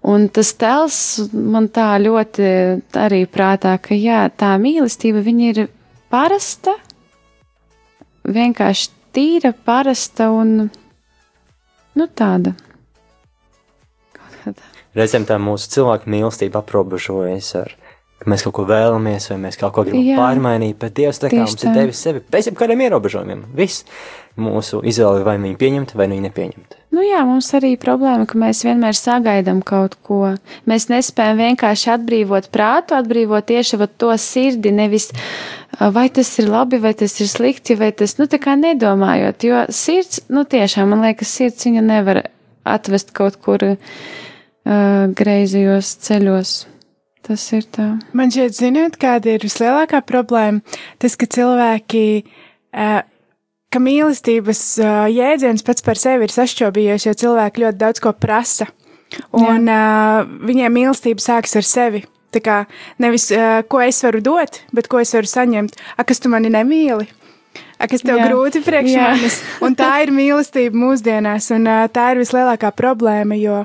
Un 0.05 0.27
tas 0.29 0.51
tēls 0.61 0.97
man 1.33 1.71
tā 1.73 1.95
ļoti 2.03 2.49
arī 3.01 3.23
prātā, 3.31 3.79
ka 3.81 3.97
jā, 3.97 4.27
tā 4.37 4.53
mīlestība 4.61 5.23
ir 5.25 5.63
parasta, 6.13 6.75
vienkārši 8.29 8.91
tīra, 9.17 9.55
parasta 9.65 10.29
un 10.35 10.69
nu, 11.95 12.07
tāda. 12.21 12.53
Reizēm 14.95 15.25
tā 15.27 15.39
mūsu 15.41 15.73
cilvēka 15.73 16.11
mīlestība 16.11 16.61
aprobežojas 16.61 17.55
ar, 17.63 17.73
ka 18.23 18.31
mēs 18.31 18.45
kaut 18.47 18.55
ko 18.57 18.65
vēlamies, 18.69 19.29
vai 19.33 19.39
mēs 19.43 19.59
kaut 19.61 19.75
ko 19.77 19.85
gribam 19.87 20.05
Jā. 20.07 20.19
pārmainīt, 20.21 20.79
bet 20.81 20.95
Dievs 20.97 21.21
tā 21.23 21.33
kā 21.33 21.43
mums 21.43 21.57
ir 21.59 21.69
tā. 21.69 21.75
devis 21.77 22.03
sevi 22.05 22.23
bez 22.33 22.49
jebkādiem 22.49 22.85
ierobežojumiem. 22.87 23.43
Viss 23.59 23.85
mūsu 24.41 24.81
izvēle 24.87 25.21
ir 25.21 25.27
vai 25.27 25.35
nu 25.39 25.51
viņu 25.51 25.59
pieņemt, 25.61 25.95
vai 25.99 26.09
nu 26.09 26.17
viņu 26.17 26.27
nepieņemt. 26.29 26.79
Nu 26.95 27.03
jā, 27.03 27.21
mums 27.27 27.51
arī 27.59 27.75
problēma, 27.81 28.27
ka 28.31 28.39
mēs 28.39 28.63
vienmēr 28.67 28.97
sagaidām 28.99 29.61
kaut 29.67 29.97
ko. 30.07 30.35
Mēs 30.71 30.89
nespējam 30.91 31.43
vienkārši 31.43 31.91
atbrīvot 31.97 32.51
prātu, 32.55 32.97
atbrīvot 32.99 33.47
tieši 33.51 33.81
to 33.99 34.13
sirdi, 34.19 34.73
nevis 34.75 35.11
vai 35.95 36.09
tas 36.09 36.31
ir 36.39 36.51
labi, 36.51 36.79
vai 36.83 36.95
tas 36.95 37.15
ir 37.21 37.31
slikti, 37.31 37.77
vai 37.79 37.91
tas, 37.93 38.17
nu 38.19 38.29
tā 38.31 38.39
kā 38.43 38.55
nedomājot, 38.59 39.47
jo 39.47 39.65
sirds, 39.75 40.23
nu 40.31 40.45
tiešām, 40.47 40.93
man 40.93 41.03
liekas, 41.07 41.35
sirds 41.35 41.67
viņa 41.67 41.83
nevar 41.85 42.23
atvest 42.65 43.11
kaut 43.17 43.37
kur 43.43 43.65
uh, 43.75 43.79
greizajos 45.19 45.97
ceļos. 46.07 46.55
Tas 47.25 47.45
ir 47.57 47.65
tā. 47.73 47.87
Man 48.13 48.33
šķiet, 48.33 48.57
ziniet, 48.59 48.97
kāda 49.01 49.33
ir 49.33 49.45
vislielākā 49.47 50.03
problēma? 50.05 50.61
Tas, 51.01 51.17
ka 51.17 51.25
cilvēki, 51.25 52.05
ka 53.73 53.81
mīlestības 53.81 54.63
jēdziens 55.09 55.65
pats 55.65 55.87
par 55.87 56.01
sevi 56.01 56.29
ir 56.29 56.35
sašķobījies, 56.35 57.09
jo 57.09 57.15
cilvēki 57.25 57.65
ļoti 57.65 57.81
daudz 57.81 58.05
ko 58.05 58.13
prasa. 58.13 58.69
Un 59.35 59.69
uh, 59.71 60.25
viņiem 60.47 60.75
mīlestība 60.75 61.23
sākas 61.23 61.57
ar 61.61 61.67
sevi. 61.69 62.05
Tā 62.35 62.41
kā 62.43 62.57
nevis, 63.03 63.29
uh, 63.35 63.61
ko 63.71 63.83
es 63.85 64.01
varu 64.05 64.23
dot, 64.25 64.61
bet 64.75 64.89
ko 64.91 65.03
es 65.03 65.15
varu 65.15 65.31
saņemt. 65.31 65.77
A, 65.97 66.07
kas 66.07 66.23
tu 66.23 66.31
mani 66.33 66.51
nemīli? 66.53 67.07
A, 67.79 67.87
kas 67.91 68.03
tev 68.03 68.19
Jā. 68.19 68.29
grūti 68.29 68.63
priekš 68.65 68.91
Jā. 68.91 69.11
manis? 69.13 69.41
Un 69.65 69.77
tā 69.79 69.91
ir 70.03 70.15
mīlestība 70.15 70.79
mūsdienās, 70.79 71.51
un 71.55 71.69
uh, 71.71 71.85
tā 71.95 72.13
ir 72.15 72.25
vislielākā 72.25 72.73
problēma, 72.75 73.39
jo 73.39 73.63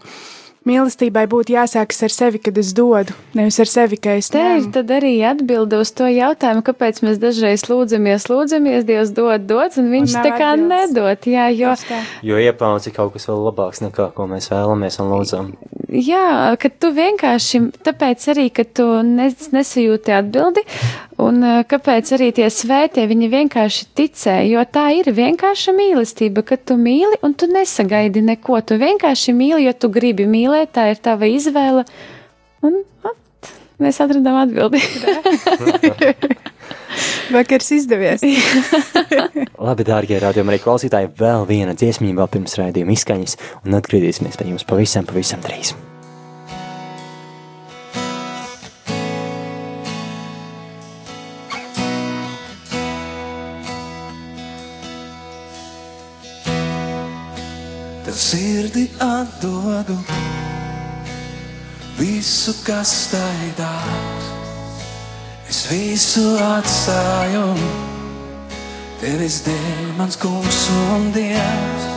mīlestībai 0.67 1.23
būtu 1.31 1.53
jāsākas 1.55 2.03
ar 2.03 2.13
sevi, 2.13 2.39
kad 2.43 2.57
es 2.59 2.73
dodu, 2.77 3.13
nevis 3.37 3.59
ar 3.63 3.69
sevi, 3.69 3.97
ka 4.01 4.17
es 4.19 4.29
Te 4.29 4.39
ir 4.41 4.59
ņemu. 4.59 4.71
tad 4.75 4.91
arī 4.91 5.13
atbilde 5.25 5.79
uz 5.79 5.91
to 5.95 6.09
jautājumu, 6.11 6.63
kāpēc 6.67 7.01
mēs 7.05 7.19
dažreiz 7.21 7.63
lūdzamies, 7.69 8.27
lūdzamies, 8.29 8.85
Dievs 8.89 9.13
dod, 9.15 9.47
dod, 9.47 9.77
un 9.79 9.89
viņš 9.93 10.13
nav 10.17 10.25
tā 10.27 10.31
kā 10.37 10.51
atbildes. 10.53 10.91
nedod. 10.91 11.29
Jā, 11.29 11.47
jo. 11.55 11.73
Jo 12.23 12.35
ieplānots 12.43 12.87
ir 12.87 12.93
kaut 12.93 13.13
kas 13.13 13.27
vēl 13.29 13.43
labāks 13.49 13.81
nekā 13.85 14.11
ko 14.13 14.27
mēs 14.27 14.49
vēlamies 14.51 14.99
un 14.99 15.11
lūdzam. 15.13 15.53
jā, 15.89 16.55
ka 16.59 16.69
tu 16.69 16.91
vienkārši, 16.93 17.63
tāpēc 17.85 18.27
arī, 18.35 18.49
ka 18.53 18.63
tu 18.63 18.85
nes, 19.03 19.33
nesajūti 19.55 20.13
atbildi, 20.13 20.65
un 21.19 21.43
eh, 21.43 21.61
kāpēc 21.69 22.13
arī 22.17 22.29
tie 22.35 22.47
svētie, 22.53 23.05
viņi 23.09 23.29
vienkārši 23.33 23.87
ticēja, 23.97 24.47
jo 24.49 24.65
tā 24.71 24.85
ir 24.99 25.11
vienkārša 25.15 25.73
mīlestība, 25.77 26.43
ka 26.47 26.57
tu 26.57 26.77
mīli 26.79 27.19
un 27.25 27.35
tu 27.37 27.49
nesagaidi 27.51 28.23
neko, 28.25 28.59
tu 28.65 28.79
vienkārši 28.81 29.35
mīli, 29.35 29.65
jo 29.67 29.75
tu 29.75 29.91
gribi 29.93 30.27
mīlēt, 30.29 30.73
tā 30.77 30.89
ir 30.93 31.01
tava 31.03 31.29
izvēle, 31.29 31.85
un 32.65 32.81
at, 33.07 33.51
mēs 33.81 34.01
atradām 34.03 34.43
atbildi. 34.45 34.81
Vakars 37.29 37.69
izdevies. 37.75 38.23
Labi, 39.67 39.85
dārgie 39.85 40.17
arī 40.19 40.57
klausītāji, 40.63 41.11
vēl 41.19 41.45
viena 41.49 41.77
dziesmība 41.77 42.23
vēl 42.23 42.33
pirms 42.37 42.57
raidījuma 42.59 42.95
izskaņas, 42.95 43.37
un 43.65 43.77
atgriezīsimies 43.79 44.39
pie 44.39 44.49
jums 44.49 44.67
pavisam, 44.67 45.07
pavisam 45.09 45.45
drīz. 45.45 45.75
Atdodu 59.79 60.39
visu, 61.99 62.53
kas 62.63 63.11
tai 63.11 63.51
dāvāts. 63.57 64.27
Es 65.49 65.65
visu 65.67 66.37
atstāju, 66.39 67.45
tevis 69.01 69.41
dēļ, 69.47 69.87
mans 69.97 70.19
kungs 70.19 70.59
un 70.87 71.09
dievs. 71.15 71.87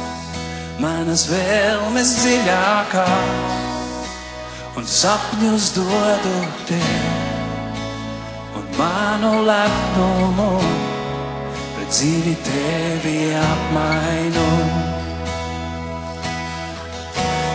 Manas 0.82 1.28
vēlmes 1.30 2.14
dziļākās 2.22 3.60
un 4.80 4.88
sapņus 4.88 5.68
dodu 5.76 6.38
tev. 6.70 7.20
Un 8.58 8.64
manu 8.78 9.34
lepnumu 9.46 10.50
pret 11.76 11.92
dzīvi 11.92 12.34
tevi 12.48 13.18
apmainu. 13.38 14.91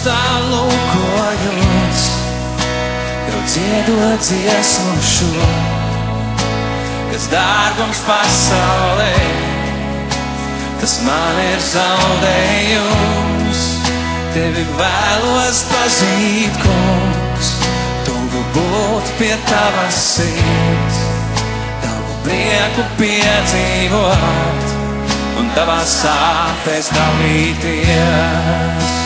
es 0.00 0.06
krustā 0.06 0.22
lūkojos, 0.48 2.02
jau 3.28 3.40
dziedot 3.46 4.20
dziesmu 4.24 4.94
šo, 5.04 5.48
kas 7.10 7.24
dārgums 7.28 8.00
pasaulē, 8.06 9.18
tas 10.80 10.94
man 11.04 11.36
ir 11.44 11.60
zaudējums. 11.60 13.60
Tevi 14.30 14.62
vēlos 14.78 15.64
pazīt, 15.68 16.52
kungs, 16.62 17.48
tuvu 18.06 18.40
būt 18.54 19.04
pie 19.18 19.34
tavas 19.50 19.96
sirds, 20.14 20.96
tavu 21.82 22.12
prieku 22.24 22.82
piedzīvot 23.02 24.64
un 25.42 25.46
tavā 25.58 25.80
sāpēs 25.82 26.86
dalīties. 26.94 28.99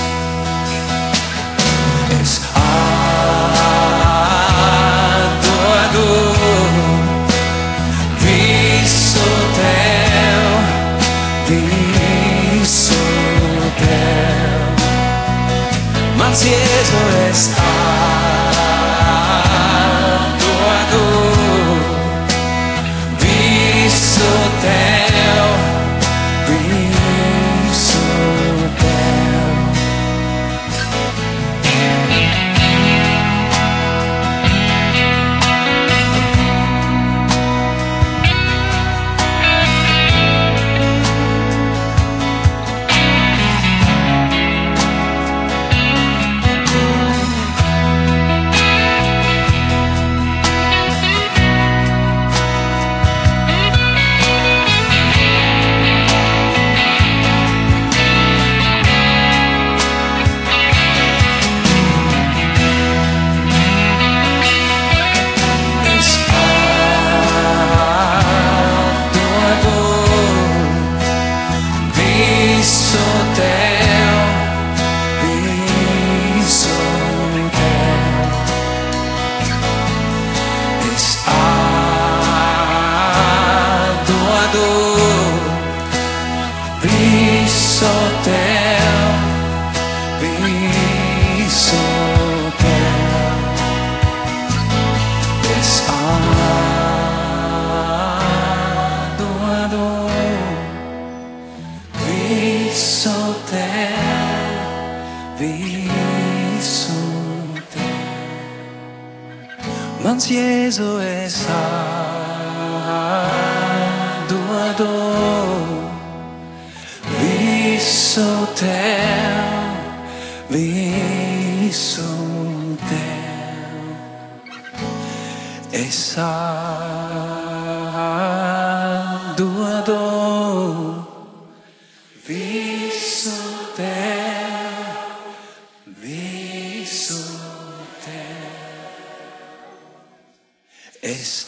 Mans 16.34 16.46
Jēzu 16.48 17.02
es 17.30 17.73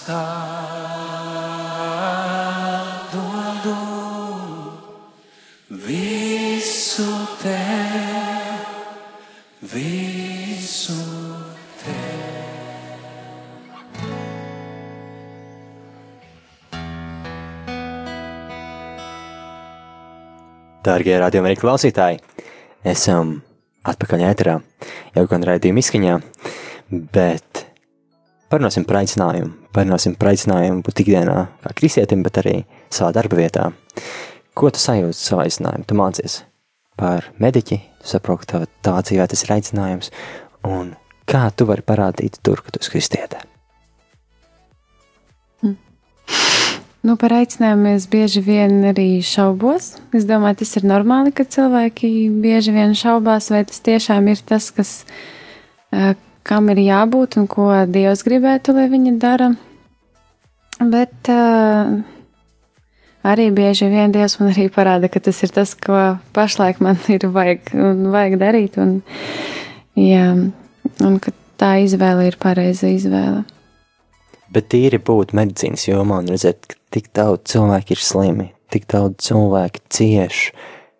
Es 0.07 0.13
atdodu 0.15 1.75
visu 5.69 7.11
tev, 7.43 8.63
visu 9.73 10.95
tev. 11.83 11.99
Dārgie 20.87 21.19
radījumi 21.19 21.51
arī 21.51 21.59
klausītāji, 21.59 22.23
esam 22.87 23.43
atpakaļ 23.83 24.23
ēterā, 24.31 24.63
jau 25.19 25.27
gan 25.35 25.43
raidījuma 25.51 25.83
izskaņā, 25.83 26.15
bet 26.95 27.56
parunāsim 28.53 28.87
par 28.89 29.01
aicinājumu. 29.03 29.53
Parunāsim 29.77 30.17
par 30.19 30.33
aicinājumu 30.33 30.85
būt 30.87 31.03
ikdienā 31.05 31.39
kā 31.65 31.75
kristietim, 31.79 32.23
bet 32.27 32.41
arī 32.43 32.57
savā 32.93 33.13
darba 33.17 33.41
vietā. 33.41 33.71
Ko 34.57 34.71
tu 34.73 34.81
sajūti 34.83 35.19
savā 35.21 35.47
aicinājumu? 35.47 35.89
Tu 35.89 35.99
mācies 35.99 36.39
par 36.97 37.29
mediķi, 37.43 37.81
tu 38.01 38.15
saproti, 38.15 38.49
ka 38.53 38.63
tā 38.87 38.97
dzīvē 39.05 39.27
tas 39.29 39.45
ir 39.45 39.53
aicinājums, 39.59 40.15
un 40.65 40.95
kā 41.29 41.51
tu 41.53 41.69
vari 41.69 41.85
parādīt 41.85 42.41
tur, 42.41 42.65
ka 42.65 42.73
tu 42.73 42.81
esi 42.81 42.95
kristietē. 42.95 43.45
Nu, 47.07 47.15
par 47.15 47.31
aicinājumu 47.37 47.93
es 47.95 48.09
bieži 48.11 48.41
vien 48.43 48.81
arī 48.89 49.21
šaubos. 49.23 49.93
Es 50.17 50.25
domāju, 50.27 50.59
tas 50.65 50.73
ir 50.81 50.87
normāli, 50.91 51.31
ka 51.31 51.45
cilvēki 51.47 52.09
bieži 52.43 52.73
vien 52.75 52.97
šaubās, 52.99 53.47
vai 53.55 53.61
tas 53.69 53.79
tiešām 53.87 54.27
ir 54.33 54.41
tas, 54.49 54.73
kas, 54.75 54.91
eh, 55.93 56.17
kam 56.47 56.71
ir 56.73 56.83
jābūt 56.85 57.39
un 57.41 57.49
ko 57.51 57.71
Dievs 57.91 58.23
gribētu, 58.27 58.75
lai 58.77 58.87
viņi 58.93 59.17
dara. 59.23 59.51
Bet 60.77 61.31
uh, 61.33 61.97
arī 63.27 63.49
bieži 63.57 63.89
vien 63.91 64.15
Dievs 64.15 64.39
man 64.41 64.53
arī 64.53 64.69
parāda, 64.73 65.11
ka 65.11 65.23
tas 65.25 65.43
ir 65.43 65.55
tas, 65.55 65.75
ko 65.75 66.19
pašlaik 66.37 66.83
man 66.85 67.01
ir 67.13 67.27
vajag, 67.33 67.73
un 67.75 68.07
vajag 68.15 68.39
darīt. 68.43 68.79
Un, 68.83 68.99
jā, 69.99 70.31
un 71.03 71.21
ka 71.23 71.35
tā 71.61 71.77
izvēle 71.85 72.29
ir 72.31 72.39
pareiza 72.43 72.91
izvēle. 72.93 73.45
Bet 74.53 74.71
tīri 74.71 75.01
būt 75.03 75.35
medicīnas 75.35 75.89
jomā 75.89 76.21
un 76.23 76.31
redzēt, 76.31 76.69
ka 76.71 76.79
tik 76.95 77.11
daudz 77.17 77.51
cilvēku 77.51 77.97
ir 77.97 78.03
slimi, 78.05 78.51
tik 78.73 78.87
daudz 78.93 79.19
cilvēku 79.27 79.83
cieš. 79.91 80.51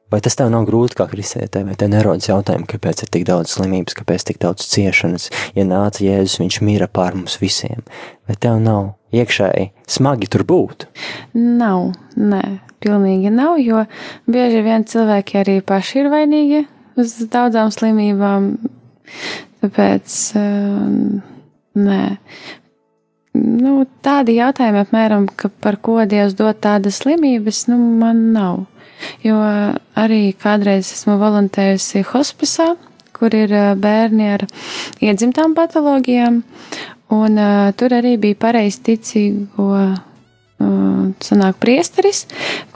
Vai 0.07 0.21
tas 0.23 0.37
tev 0.39 0.53
nav 0.55 0.69
grūti 0.69 0.95
kā 1.01 1.09
kristietē, 1.11 1.65
vai 1.67 1.75
tev 1.75 1.91
nerodas 1.91 2.29
jautājumi, 2.29 2.69
kāpēc 2.71 3.01
ir 3.03 3.09
tik 3.11 3.25
daudz 3.27 3.57
slimības, 3.57 3.97
kāpēc 3.99 4.29
tik 4.29 4.37
daudz 4.45 4.69
ciešanas, 4.71 5.33
ja 5.57 5.65
nāca 5.67 6.05
Jēzus, 6.05 6.39
viņš 6.39 6.59
mīra 6.63 6.87
pār 6.87 7.17
mums 7.19 7.41
visiem? 7.41 7.83
Vai 8.31 8.37
tev 8.39 8.61
nav 8.63 8.93
iekšēji 9.11 9.73
smagi 9.91 10.29
tur 10.31 10.45
būt? 10.47 10.87
Nav, 11.35 11.89
nē, 12.15 12.43
pilnīgi 12.87 13.33
nav, 13.35 13.57
jo 13.59 13.83
bieži 14.31 14.63
vien 14.67 14.87
cilvēki 14.87 15.41
arī 15.43 15.57
paši 15.67 16.05
ir 16.05 16.13
vainīgi 16.15 16.63
uz 17.03 17.17
daudzām 17.33 17.75
slimībām. 17.75 18.53
Tāpēc, 19.65 20.21
um, 20.39 21.19
nē. 21.83 22.01
Nu, 23.37 23.75
tādi 24.07 24.39
jautājumi, 24.39 24.87
apmēram, 24.87 25.27
par 25.61 25.83
ko 25.83 25.99
Dievs 26.09 26.39
dod 26.39 26.63
tādas 26.63 27.03
slimības, 27.03 27.67
nu, 27.73 27.83
man 27.99 28.29
nav. 28.37 28.63
Jo 29.25 29.37
arī 29.99 30.35
kādreiz 30.41 30.93
esmu 30.95 31.19
volontējusi 31.21 32.05
hospicā, 32.13 32.73
kur 33.17 33.35
ir 33.37 33.53
uh, 33.55 33.73
bērni 33.79 34.31
ar 34.37 34.47
iedzimtām 35.05 35.57
patoloģijām, 35.57 36.43
un 37.17 37.41
uh, 37.41 37.73
tur 37.79 37.97
arī 37.97 38.17
bija 38.21 38.39
pareizticīgo 38.47 39.69
uh, 39.73 39.99
sanāk 41.25 41.61
priesteris, 41.63 42.27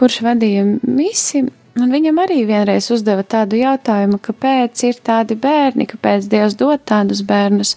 kurš 0.01 0.23
vadīja 0.27 0.67
misi, 0.83 1.47
Un 1.79 1.93
viņam 1.95 2.19
arī 2.19 2.43
vienreiz 2.49 2.91
uzdeva 2.91 3.23
tādu 3.23 3.61
jautājumu, 3.61 4.19
kāpēc 4.21 4.83
ir 4.89 4.99
tādi 5.07 5.37
bērni, 5.39 5.87
kāpēc 5.89 6.27
Dievs 6.29 6.57
dod 6.59 6.83
tādus 6.85 7.23
bērnus. 7.25 7.77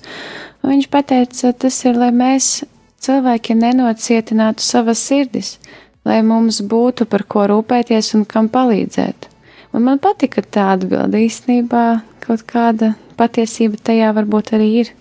Un 0.63 0.73
viņš 0.73 0.87
teica, 1.07 1.53
tas 1.53 1.77
ir, 1.85 1.99
lai 2.01 2.09
mēs 2.11 2.63
cilvēki 3.03 3.55
nenocietinātu 3.59 4.65
savas 4.65 5.03
sirdis, 5.07 5.59
lai 6.07 6.19
mums 6.25 6.61
būtu 6.61 7.07
par 7.09 7.25
ko 7.29 7.45
rūpēties 7.51 8.13
un 8.17 8.25
kam 8.29 8.49
palīdzēt. 8.53 9.29
Un 9.73 9.87
man 9.87 10.01
patika 10.01 10.43
tā 10.43 10.73
atbilde 10.75 11.23
īstenībā, 11.25 12.03
kaut 12.23 12.43
kāda 12.49 12.93
patiesība 13.17 13.79
tajā 13.89 14.11
varbūt 14.15 14.53
arī 14.57 14.69
ir. 14.83 14.91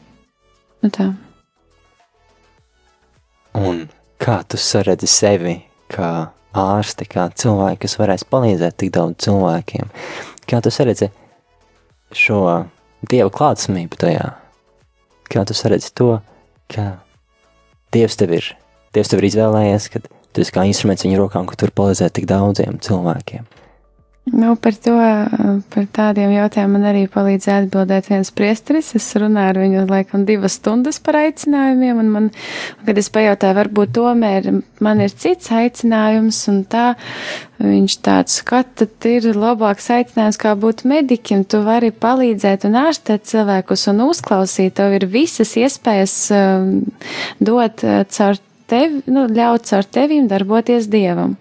Nu 0.82 0.90
tā. 0.92 1.10
Un 3.58 3.84
kā 4.22 4.40
tu 4.48 4.56
saredzi 4.56 5.10
sevi 5.10 5.58
kā 5.92 6.32
ārsti, 6.56 7.08
kā 7.08 7.28
cilvēku, 7.36 7.82
kas 7.84 7.98
varēs 8.00 8.24
palīdzēt 8.28 8.78
tik 8.80 8.94
daudz 8.96 9.20
cilvēkiem? 9.26 9.92
Kā 10.48 10.60
tu 10.64 10.72
saredzi 10.72 11.10
šo 12.16 12.40
dieva 13.08 13.30
klātsamību 13.32 14.00
tajā? 14.00 14.32
Kā 15.32 15.44
tu 15.48 15.56
saredzi 15.56 15.92
to, 15.96 16.16
ka 16.72 16.94
Dievs 17.92 18.16
tev 18.16 18.32
ir, 18.32 18.46
Dievs 18.96 19.10
tev 19.12 19.20
ir 19.20 19.28
izvēlējies, 19.28 19.88
ka 19.92 20.00
esi 20.40 20.54
kā 20.54 20.64
instruments 20.68 21.04
viņa 21.04 21.18
rokām, 21.20 21.48
ka 21.48 21.58
tu 21.58 21.66
vari 21.66 21.78
palīdzēt 21.82 22.16
tik 22.20 22.30
daudziem 22.30 22.80
cilvēkiem? 22.82 23.44
Nu, 24.24 24.54
par 24.54 24.76
to, 24.78 24.94
par 25.74 25.86
tādiem 25.90 26.30
jautājumiem 26.30 26.76
man 26.76 26.84
arī 26.92 27.00
palīdzēja 27.10 27.64
atbildēt 27.64 28.06
viens 28.06 28.28
priesteris. 28.30 28.92
Es 28.94 29.08
runāju 29.18 29.50
ar 29.50 29.58
viņu 29.58 29.80
laikam 29.88 30.22
divas 30.28 30.60
stundas 30.60 31.00
par 31.02 31.18
aicinājumiem, 31.24 31.98
un 31.98 32.12
man, 32.12 32.28
kad 32.86 33.00
es 33.02 33.10
pajautāju, 33.10 33.56
varbūt 33.58 33.90
tomēr 33.98 34.46
man 34.78 35.02
ir 35.02 35.10
cits 35.10 35.50
aicinājums, 35.50 36.38
un 36.52 36.62
tā 36.70 36.84
viņš 37.58 37.98
tāds, 38.06 38.38
ka 38.46 38.62
tad 38.62 39.10
ir 39.10 39.26
labāks 39.34 39.90
aicinājums 39.90 40.38
kā 40.38 40.54
būt 40.54 40.86
mediķim. 40.86 41.42
Tu 41.42 41.64
vari 41.66 41.90
palīdzēt 41.90 42.68
un 42.70 42.78
ārstēt 42.78 43.26
cilvēkus 43.26 43.88
un 43.90 44.06
uzklausīt, 44.06 44.76
tev 44.78 44.94
ir 45.00 45.10
visas 45.10 45.58
iespējas 45.58 46.16
um, 46.38 46.72
dot 47.42 47.82
uh, 47.82 48.04
caur 48.06 48.38
tevi, 48.72 49.04
nu, 49.12 49.28
ļaut 49.28 49.68
caur 49.68 49.88
tevīm 49.98 50.28
darboties 50.30 50.90
Dievam. 50.92 51.36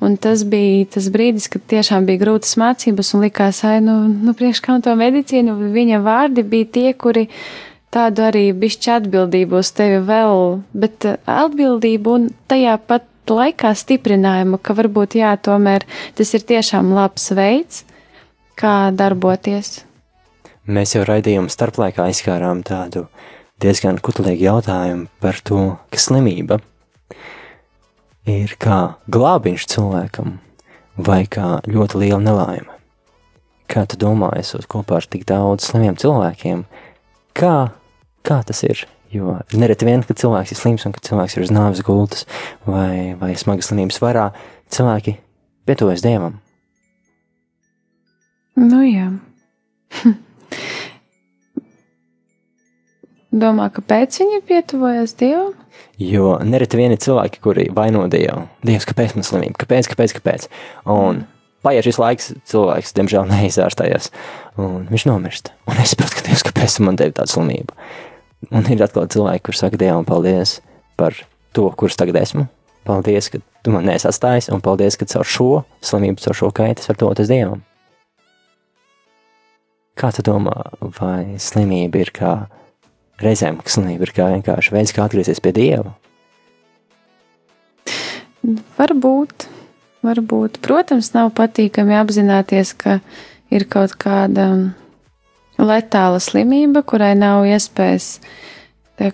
Un 0.00 0.16
tas 0.16 0.44
bija 0.48 0.86
tas 0.94 1.08
brīdis, 1.12 1.48
kad 1.52 1.64
tiešām 1.70 2.06
bija 2.08 2.22
grūtas 2.22 2.56
mācības 2.60 3.12
un 3.14 3.24
likās, 3.26 3.62
ai, 3.68 3.78
nu, 3.84 4.00
nu 4.08 4.34
priekš 4.36 4.62
kam 4.64 4.82
to 4.84 4.94
medicīnu, 4.98 5.56
viņa 5.74 6.00
vārdi 6.04 6.44
bija 6.46 6.70
tie, 6.78 6.88
kuri 6.96 7.28
tādu 7.94 8.26
arī 8.28 8.46
bišķi 8.56 8.94
atbildību 8.98 9.60
uz 9.60 9.72
tevi 9.76 10.00
vēl, 10.08 10.60
bet 10.76 11.08
uh, 11.08 11.18
atbildību 11.44 12.16
un 12.16 12.28
tajā 12.50 12.76
pat 12.88 13.06
laikā 13.28 13.74
stiprinājumu, 13.76 14.60
ka 14.62 14.76
varbūt 14.76 15.18
jā, 15.20 15.34
tomēr 15.36 15.84
tas 16.16 16.32
ir 16.36 16.46
tiešām 16.48 16.92
labs 16.96 17.28
veids, 17.36 17.84
kā 18.58 18.88
darboties. 18.94 19.82
Mēs 20.68 20.94
jau 20.96 21.04
raidījuma 21.08 21.52
starplaikā 21.52 22.08
izskārām 22.12 22.60
tādu 22.66 23.06
diezgan 23.62 24.00
kutelīgu 24.04 24.44
jautājumu 24.48 25.08
par 25.22 25.40
to, 25.44 25.62
ka 25.92 26.00
slimība 26.00 26.60
ir 28.28 28.54
kā 28.60 28.80
glābiņš 29.10 29.66
cilvēkam 29.72 30.38
vai 30.98 31.22
kā 31.30 31.58
ļoti 31.68 32.02
liela 32.02 32.20
nelaime. 32.22 32.74
Kā 33.68 33.84
tu 33.88 33.98
domā, 34.00 34.30
esot 34.40 34.66
kopā 34.70 34.98
ar 34.98 35.06
tik 35.08 35.26
daudz 35.28 35.68
slimiem 35.68 35.96
cilvēkiem, 36.00 36.64
kā, 37.36 37.56
kā 38.24 38.38
tas 38.48 38.62
ir? 38.64 38.86
Jo 39.12 39.38
nereti 39.56 39.86
vien, 39.88 40.02
kad 40.04 40.18
cilvēks 40.20 40.52
ir 40.52 40.58
slims 40.60 40.84
un 40.84 40.92
kad 40.92 41.06
cilvēks 41.06 41.36
ir 41.36 41.44
uz 41.46 41.52
nāves 41.54 41.80
gultas 41.84 42.26
vai, 42.68 43.16
vai 43.16 43.32
smagas 43.40 43.70
slimības 43.70 44.00
varā, 44.04 44.26
cilvēki 44.72 45.16
pietuvojas 45.68 46.04
Dievam. 46.04 46.34
Nu 48.58 48.82
jā. 48.84 49.08
Domā, 53.44 53.68
kāpēc 53.72 54.20
viņi 54.20 54.42
pietuvojas 54.48 55.16
Dievam? 55.16 55.54
Jo 55.98 56.36
nereti 56.46 56.78
vien 56.78 56.92
ir 56.94 57.00
cilvēki, 57.02 57.40
kuri 57.42 57.64
vaino 57.74 58.04
Dievu. 58.10 58.44
Dievs, 58.62 58.86
kāpēc 58.86 59.16
man 59.16 59.26
slimība? 59.26 59.58
Kāpēc, 59.64 59.88
kāpēc, 59.90 60.12
kāpēc? 60.14 60.44
Un 60.94 61.24
paiet 61.66 61.88
šis 61.88 61.98
laiks, 61.98 62.28
cilvēks, 62.46 62.92
diemžēl, 62.94 63.26
neizārstējies. 63.32 64.12
Un 64.62 64.86
viņš 64.92 65.08
nomirst. 65.10 65.50
Un 65.66 65.80
es 65.82 65.96
saprotu, 65.96 66.20
ka 66.20 66.28
Dievs, 66.28 66.44
kāpēc 66.46 66.78
man 66.86 67.00
devi 67.00 67.16
tādu 67.18 67.34
slimību? 67.34 67.74
Un 68.54 68.68
ir 68.70 68.84
atkal 68.86 69.08
cilvēki, 69.10 69.42
kuriem 69.48 69.58
saka, 69.58 69.80
Dievam, 69.80 70.06
paldies 70.06 70.60
par 70.98 71.18
to, 71.56 71.66
kurš 71.74 71.98
tagad 71.98 72.20
esmu. 72.22 72.46
Paldies, 72.86 73.30
ka 73.34 73.42
tu 73.66 73.74
man 73.74 73.88
neesi 73.90 74.06
atstājis, 74.06 74.52
un 74.54 74.62
paldies, 74.62 74.96
ka 75.00 75.08
caur 75.10 75.26
šo 75.26 75.48
slimību, 75.84 76.22
caur 76.22 76.38
šo 76.38 76.52
kaitu 76.54 76.84
es 76.84 76.92
varu 76.92 77.08
doties 77.08 77.32
Dievam. 77.32 77.64
Kā 79.98 80.12
tu 80.14 80.22
domā, 80.22 80.54
vai 81.00 81.40
slimība 81.42 82.04
ir 82.04 82.14
kā 82.14 82.36
reizēm, 83.22 83.60
slimība 83.66 84.06
ir 84.06 84.14
kā 84.16 84.28
vienkārši 84.34 84.74
veids, 84.74 84.94
kā 84.94 85.06
atgriezties 85.06 85.42
pie 85.44 85.52
Dieva? 85.56 85.94
Varbūt, 88.78 89.48
varbūt. 90.06 90.60
Protams, 90.64 91.12
nav 91.16 91.32
patīkami 91.36 91.96
apzināties, 91.98 92.72
ka 92.78 93.00
ir 93.52 93.66
kaut 93.70 93.96
kāda 94.00 94.48
letāla 95.58 96.20
slimība, 96.22 96.84
kurai 96.86 97.14
nav 97.18 97.48
iespējas 97.50 98.18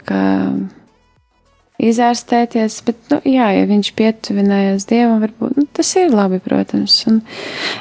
kā 0.04 0.22
izārstēties, 1.90 2.78
bet, 2.86 2.98
nu, 3.12 3.18
jā, 3.28 3.48
ja 3.56 3.66
viņš 3.68 3.90
pietuvinājās 3.98 4.86
Dievam, 4.90 5.20
varbūt 5.24 5.58
nu, 5.58 5.66
tas 5.76 5.90
ir 6.00 6.14
labi, 6.14 6.40
protams. 6.44 6.96
Un 7.10 7.20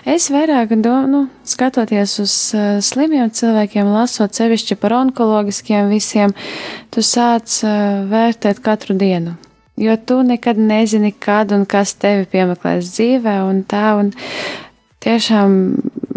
es 0.09 0.29
vairāk 0.33 0.75
domāju, 0.75 1.09
nu, 1.11 1.21
skatoties 1.47 2.17
uz 2.23 2.35
uh, 2.57 2.77
slimiem 2.83 3.31
cilvēkiem, 3.33 3.89
lasot 3.93 4.35
sevišķi 4.35 4.77
par 4.81 4.97
onkologiskiem 4.99 5.91
visiem, 5.93 6.35
tu 6.93 7.03
sāc 7.05 7.59
uh, 7.65 8.03
vērtēt 8.11 8.63
katru 8.63 8.97
dienu. 8.99 9.37
Jo 9.79 9.97
tu 9.97 10.19
nekad 10.21 10.59
nezini, 10.61 11.11
kad 11.17 11.51
un 11.55 11.65
kas 11.65 11.95
tevi 11.97 12.27
piemeklēs 12.29 12.91
dzīvē, 12.93 13.39
un 13.49 13.63
tā, 13.65 13.95
un 13.97 14.11
tiešām, 15.01 15.55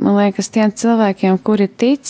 man 0.02 0.18
liekas, 0.20 0.50
tiem 0.52 0.74
cilvēkiem, 0.76 1.38
kuri 1.40 1.70
tic, 1.72 2.04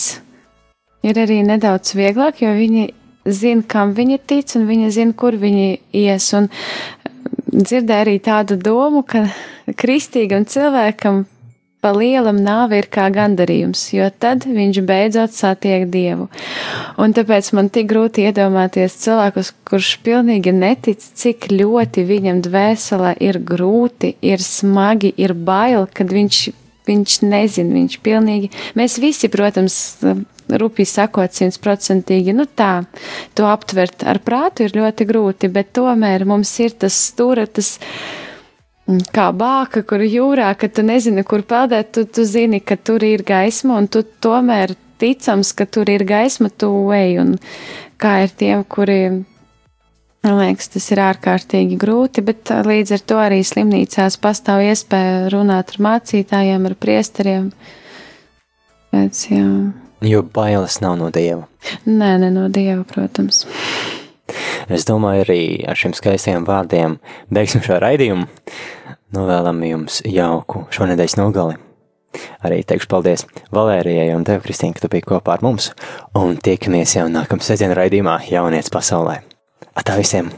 ir 1.07 1.19
arī 1.23 1.39
nedaudz 1.47 1.95
vieglāk, 1.95 2.41
jo 2.43 2.51
viņi 2.57 2.89
zina, 3.27 3.63
kam 3.67 3.93
viņi 3.97 4.19
tic, 4.25 4.55
un 4.59 4.67
viņi 4.69 4.91
zina, 4.95 5.15
kur 5.17 5.37
viņi 5.39 5.69
ies. 5.97 6.29
Un 6.37 6.49
dzirdēju 7.51 8.03
arī 8.05 8.19
tādu 8.23 8.57
domu, 8.59 9.03
ka 9.07 9.27
kristīgam 9.77 10.45
cilvēkam 10.47 11.25
pa 11.81 11.91
lielam 11.93 12.39
nāve 12.41 12.79
ir 12.81 12.87
kā 12.91 13.05
gandarījums, 13.13 13.83
jo 13.93 14.07
tad 14.19 14.47
viņš 14.49 14.79
beidzot 14.87 15.33
satiek 15.35 15.85
Dievu. 15.93 16.27
Un 16.99 17.13
tāpēc 17.15 17.51
man 17.55 17.69
tik 17.73 17.89
grūti 17.91 18.25
iedomāties 18.27 18.97
cilvēkus, 19.03 19.53
kurš 19.67 19.93
pilnīgi 20.05 20.53
netic, 20.57 21.03
cik 21.21 21.49
ļoti 21.53 22.05
viņam 22.09 22.41
dvēselē 22.47 23.13
ir 23.23 23.39
grūti, 23.45 24.15
ir 24.25 24.43
smagi, 24.43 25.13
ir 25.21 25.35
bail, 25.37 25.85
kad 25.93 26.11
viņš, 26.13 26.41
viņš 26.89 27.19
nezina, 27.27 27.77
viņš 27.77 27.99
pilnīgi. 28.03 28.51
Mēs 28.79 28.97
visi, 29.03 29.29
protams, 29.31 29.77
rupji 30.49 30.85
sakot, 30.87 31.33
simtprocentīgi, 31.35 32.35
nu 32.35 32.47
tā, 32.47 32.85
to 33.37 33.47
aptvert 33.49 34.05
ar 34.07 34.21
prātu 34.23 34.67
ir 34.67 34.75
ļoti 34.77 35.07
grūti, 35.09 35.51
bet 35.51 35.73
tomēr 35.77 36.25
mums 36.27 36.53
ir 36.63 36.77
tas 36.79 36.95
stūra, 37.09 37.47
tas 37.47 37.75
mm, 38.87 39.07
kā 39.15 39.29
bāka, 39.35 39.83
kur 39.87 40.03
jūrā, 40.03 40.53
ka 40.59 40.69
tu 40.71 40.85
nezini, 40.87 41.25
kur 41.27 41.43
peldēt, 41.47 41.91
tu, 41.95 42.05
tu 42.07 42.27
zini, 42.27 42.61
ka 42.63 42.79
tur 42.79 43.03
ir 43.03 43.25
gaisma, 43.27 43.81
un 43.81 43.89
tu 43.91 44.03
tomēr 44.03 44.75
ticams, 45.01 45.53
ka 45.53 45.67
tur 45.69 45.89
ir 45.91 46.05
gaisma, 46.07 46.49
tu 46.49 46.69
ej, 46.95 47.17
un 47.21 47.35
kā 48.01 48.21
ir 48.25 48.33
tiem, 48.37 48.63
kuri, 48.67 49.01
man 50.25 50.37
liekas, 50.41 50.71
tas 50.73 50.87
ir 50.93 51.01
ārkārtīgi 51.05 51.79
grūti, 51.79 52.23
bet 52.25 52.53
līdz 52.67 52.95
ar 52.97 53.03
to 53.09 53.19
arī 53.21 53.41
slimnīcās 53.45 54.19
pastāv 54.21 54.65
iespēja 54.69 55.27
runāt 55.33 55.75
ar 55.75 55.83
mācītājiem, 55.89 56.69
ar 56.69 56.77
priesteriem. 56.79 57.51
Pēc, 58.93 59.27
jā. 59.33 59.49
Jo 60.05 60.21
bailes 60.21 60.77
nav 60.83 60.97
no 60.99 61.09
dieva. 61.13 61.47
Nē, 61.87 62.17
ne 62.21 62.29
no 62.33 62.47
dieva, 62.53 62.83
protams. 62.85 63.45
Es 64.69 64.85
domāju, 64.85 65.23
arī 65.23 65.41
ar 65.67 65.79
šiem 65.79 65.95
skaistiem 65.95 66.45
vārdiem 66.47 66.97
beigsim 67.33 67.63
šo 67.65 67.79
raidījumu. 67.81 68.27
Novēlam 69.15 69.63
jums 69.63 70.01
jauku 70.05 70.65
šonadēļas 70.75 71.17
nogali. 71.17 71.57
Arī 72.45 72.61
teikšu 72.67 72.89
paldies 72.91 73.25
Valērijai 73.53 74.09
un 74.15 74.25
tev, 74.27 74.41
Kristīne, 74.45 74.75
ka 74.75 74.83
tu 74.83 74.91
biji 74.91 75.07
kopā 75.07 75.37
ar 75.37 75.45
mums. 75.45 75.71
Un 76.17 76.37
tiekamies 76.43 76.97
jau 76.97 77.07
nākamā 77.11 77.45
sestdienas 77.45 77.79
raidījumā 77.79 78.19
Jaunietis 78.29 78.73
pasaulē. 78.73 79.21
Atā 79.77 79.97
visiem! 79.99 80.31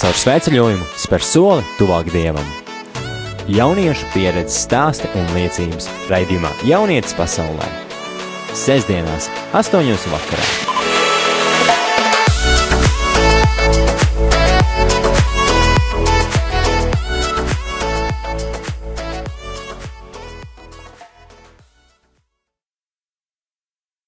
Caur 0.00 0.16
svētceļojumu 0.16 0.90
spēr 0.96 1.24
soli 1.24 1.64
tuvāk 1.76 2.08
dievam! 2.14 2.69
Jauniešu 3.50 4.06
pieredzes 4.14 4.60
stāsti 4.62 5.10
un 5.18 5.26
liecības 5.34 5.88
raidījumā 6.12 6.52
Jaunietis 6.68 7.16
pasaulē. 7.18 7.66
Sesdienās, 8.54 9.26
8.00 9.58 10.12
vakarā. 10.14 10.69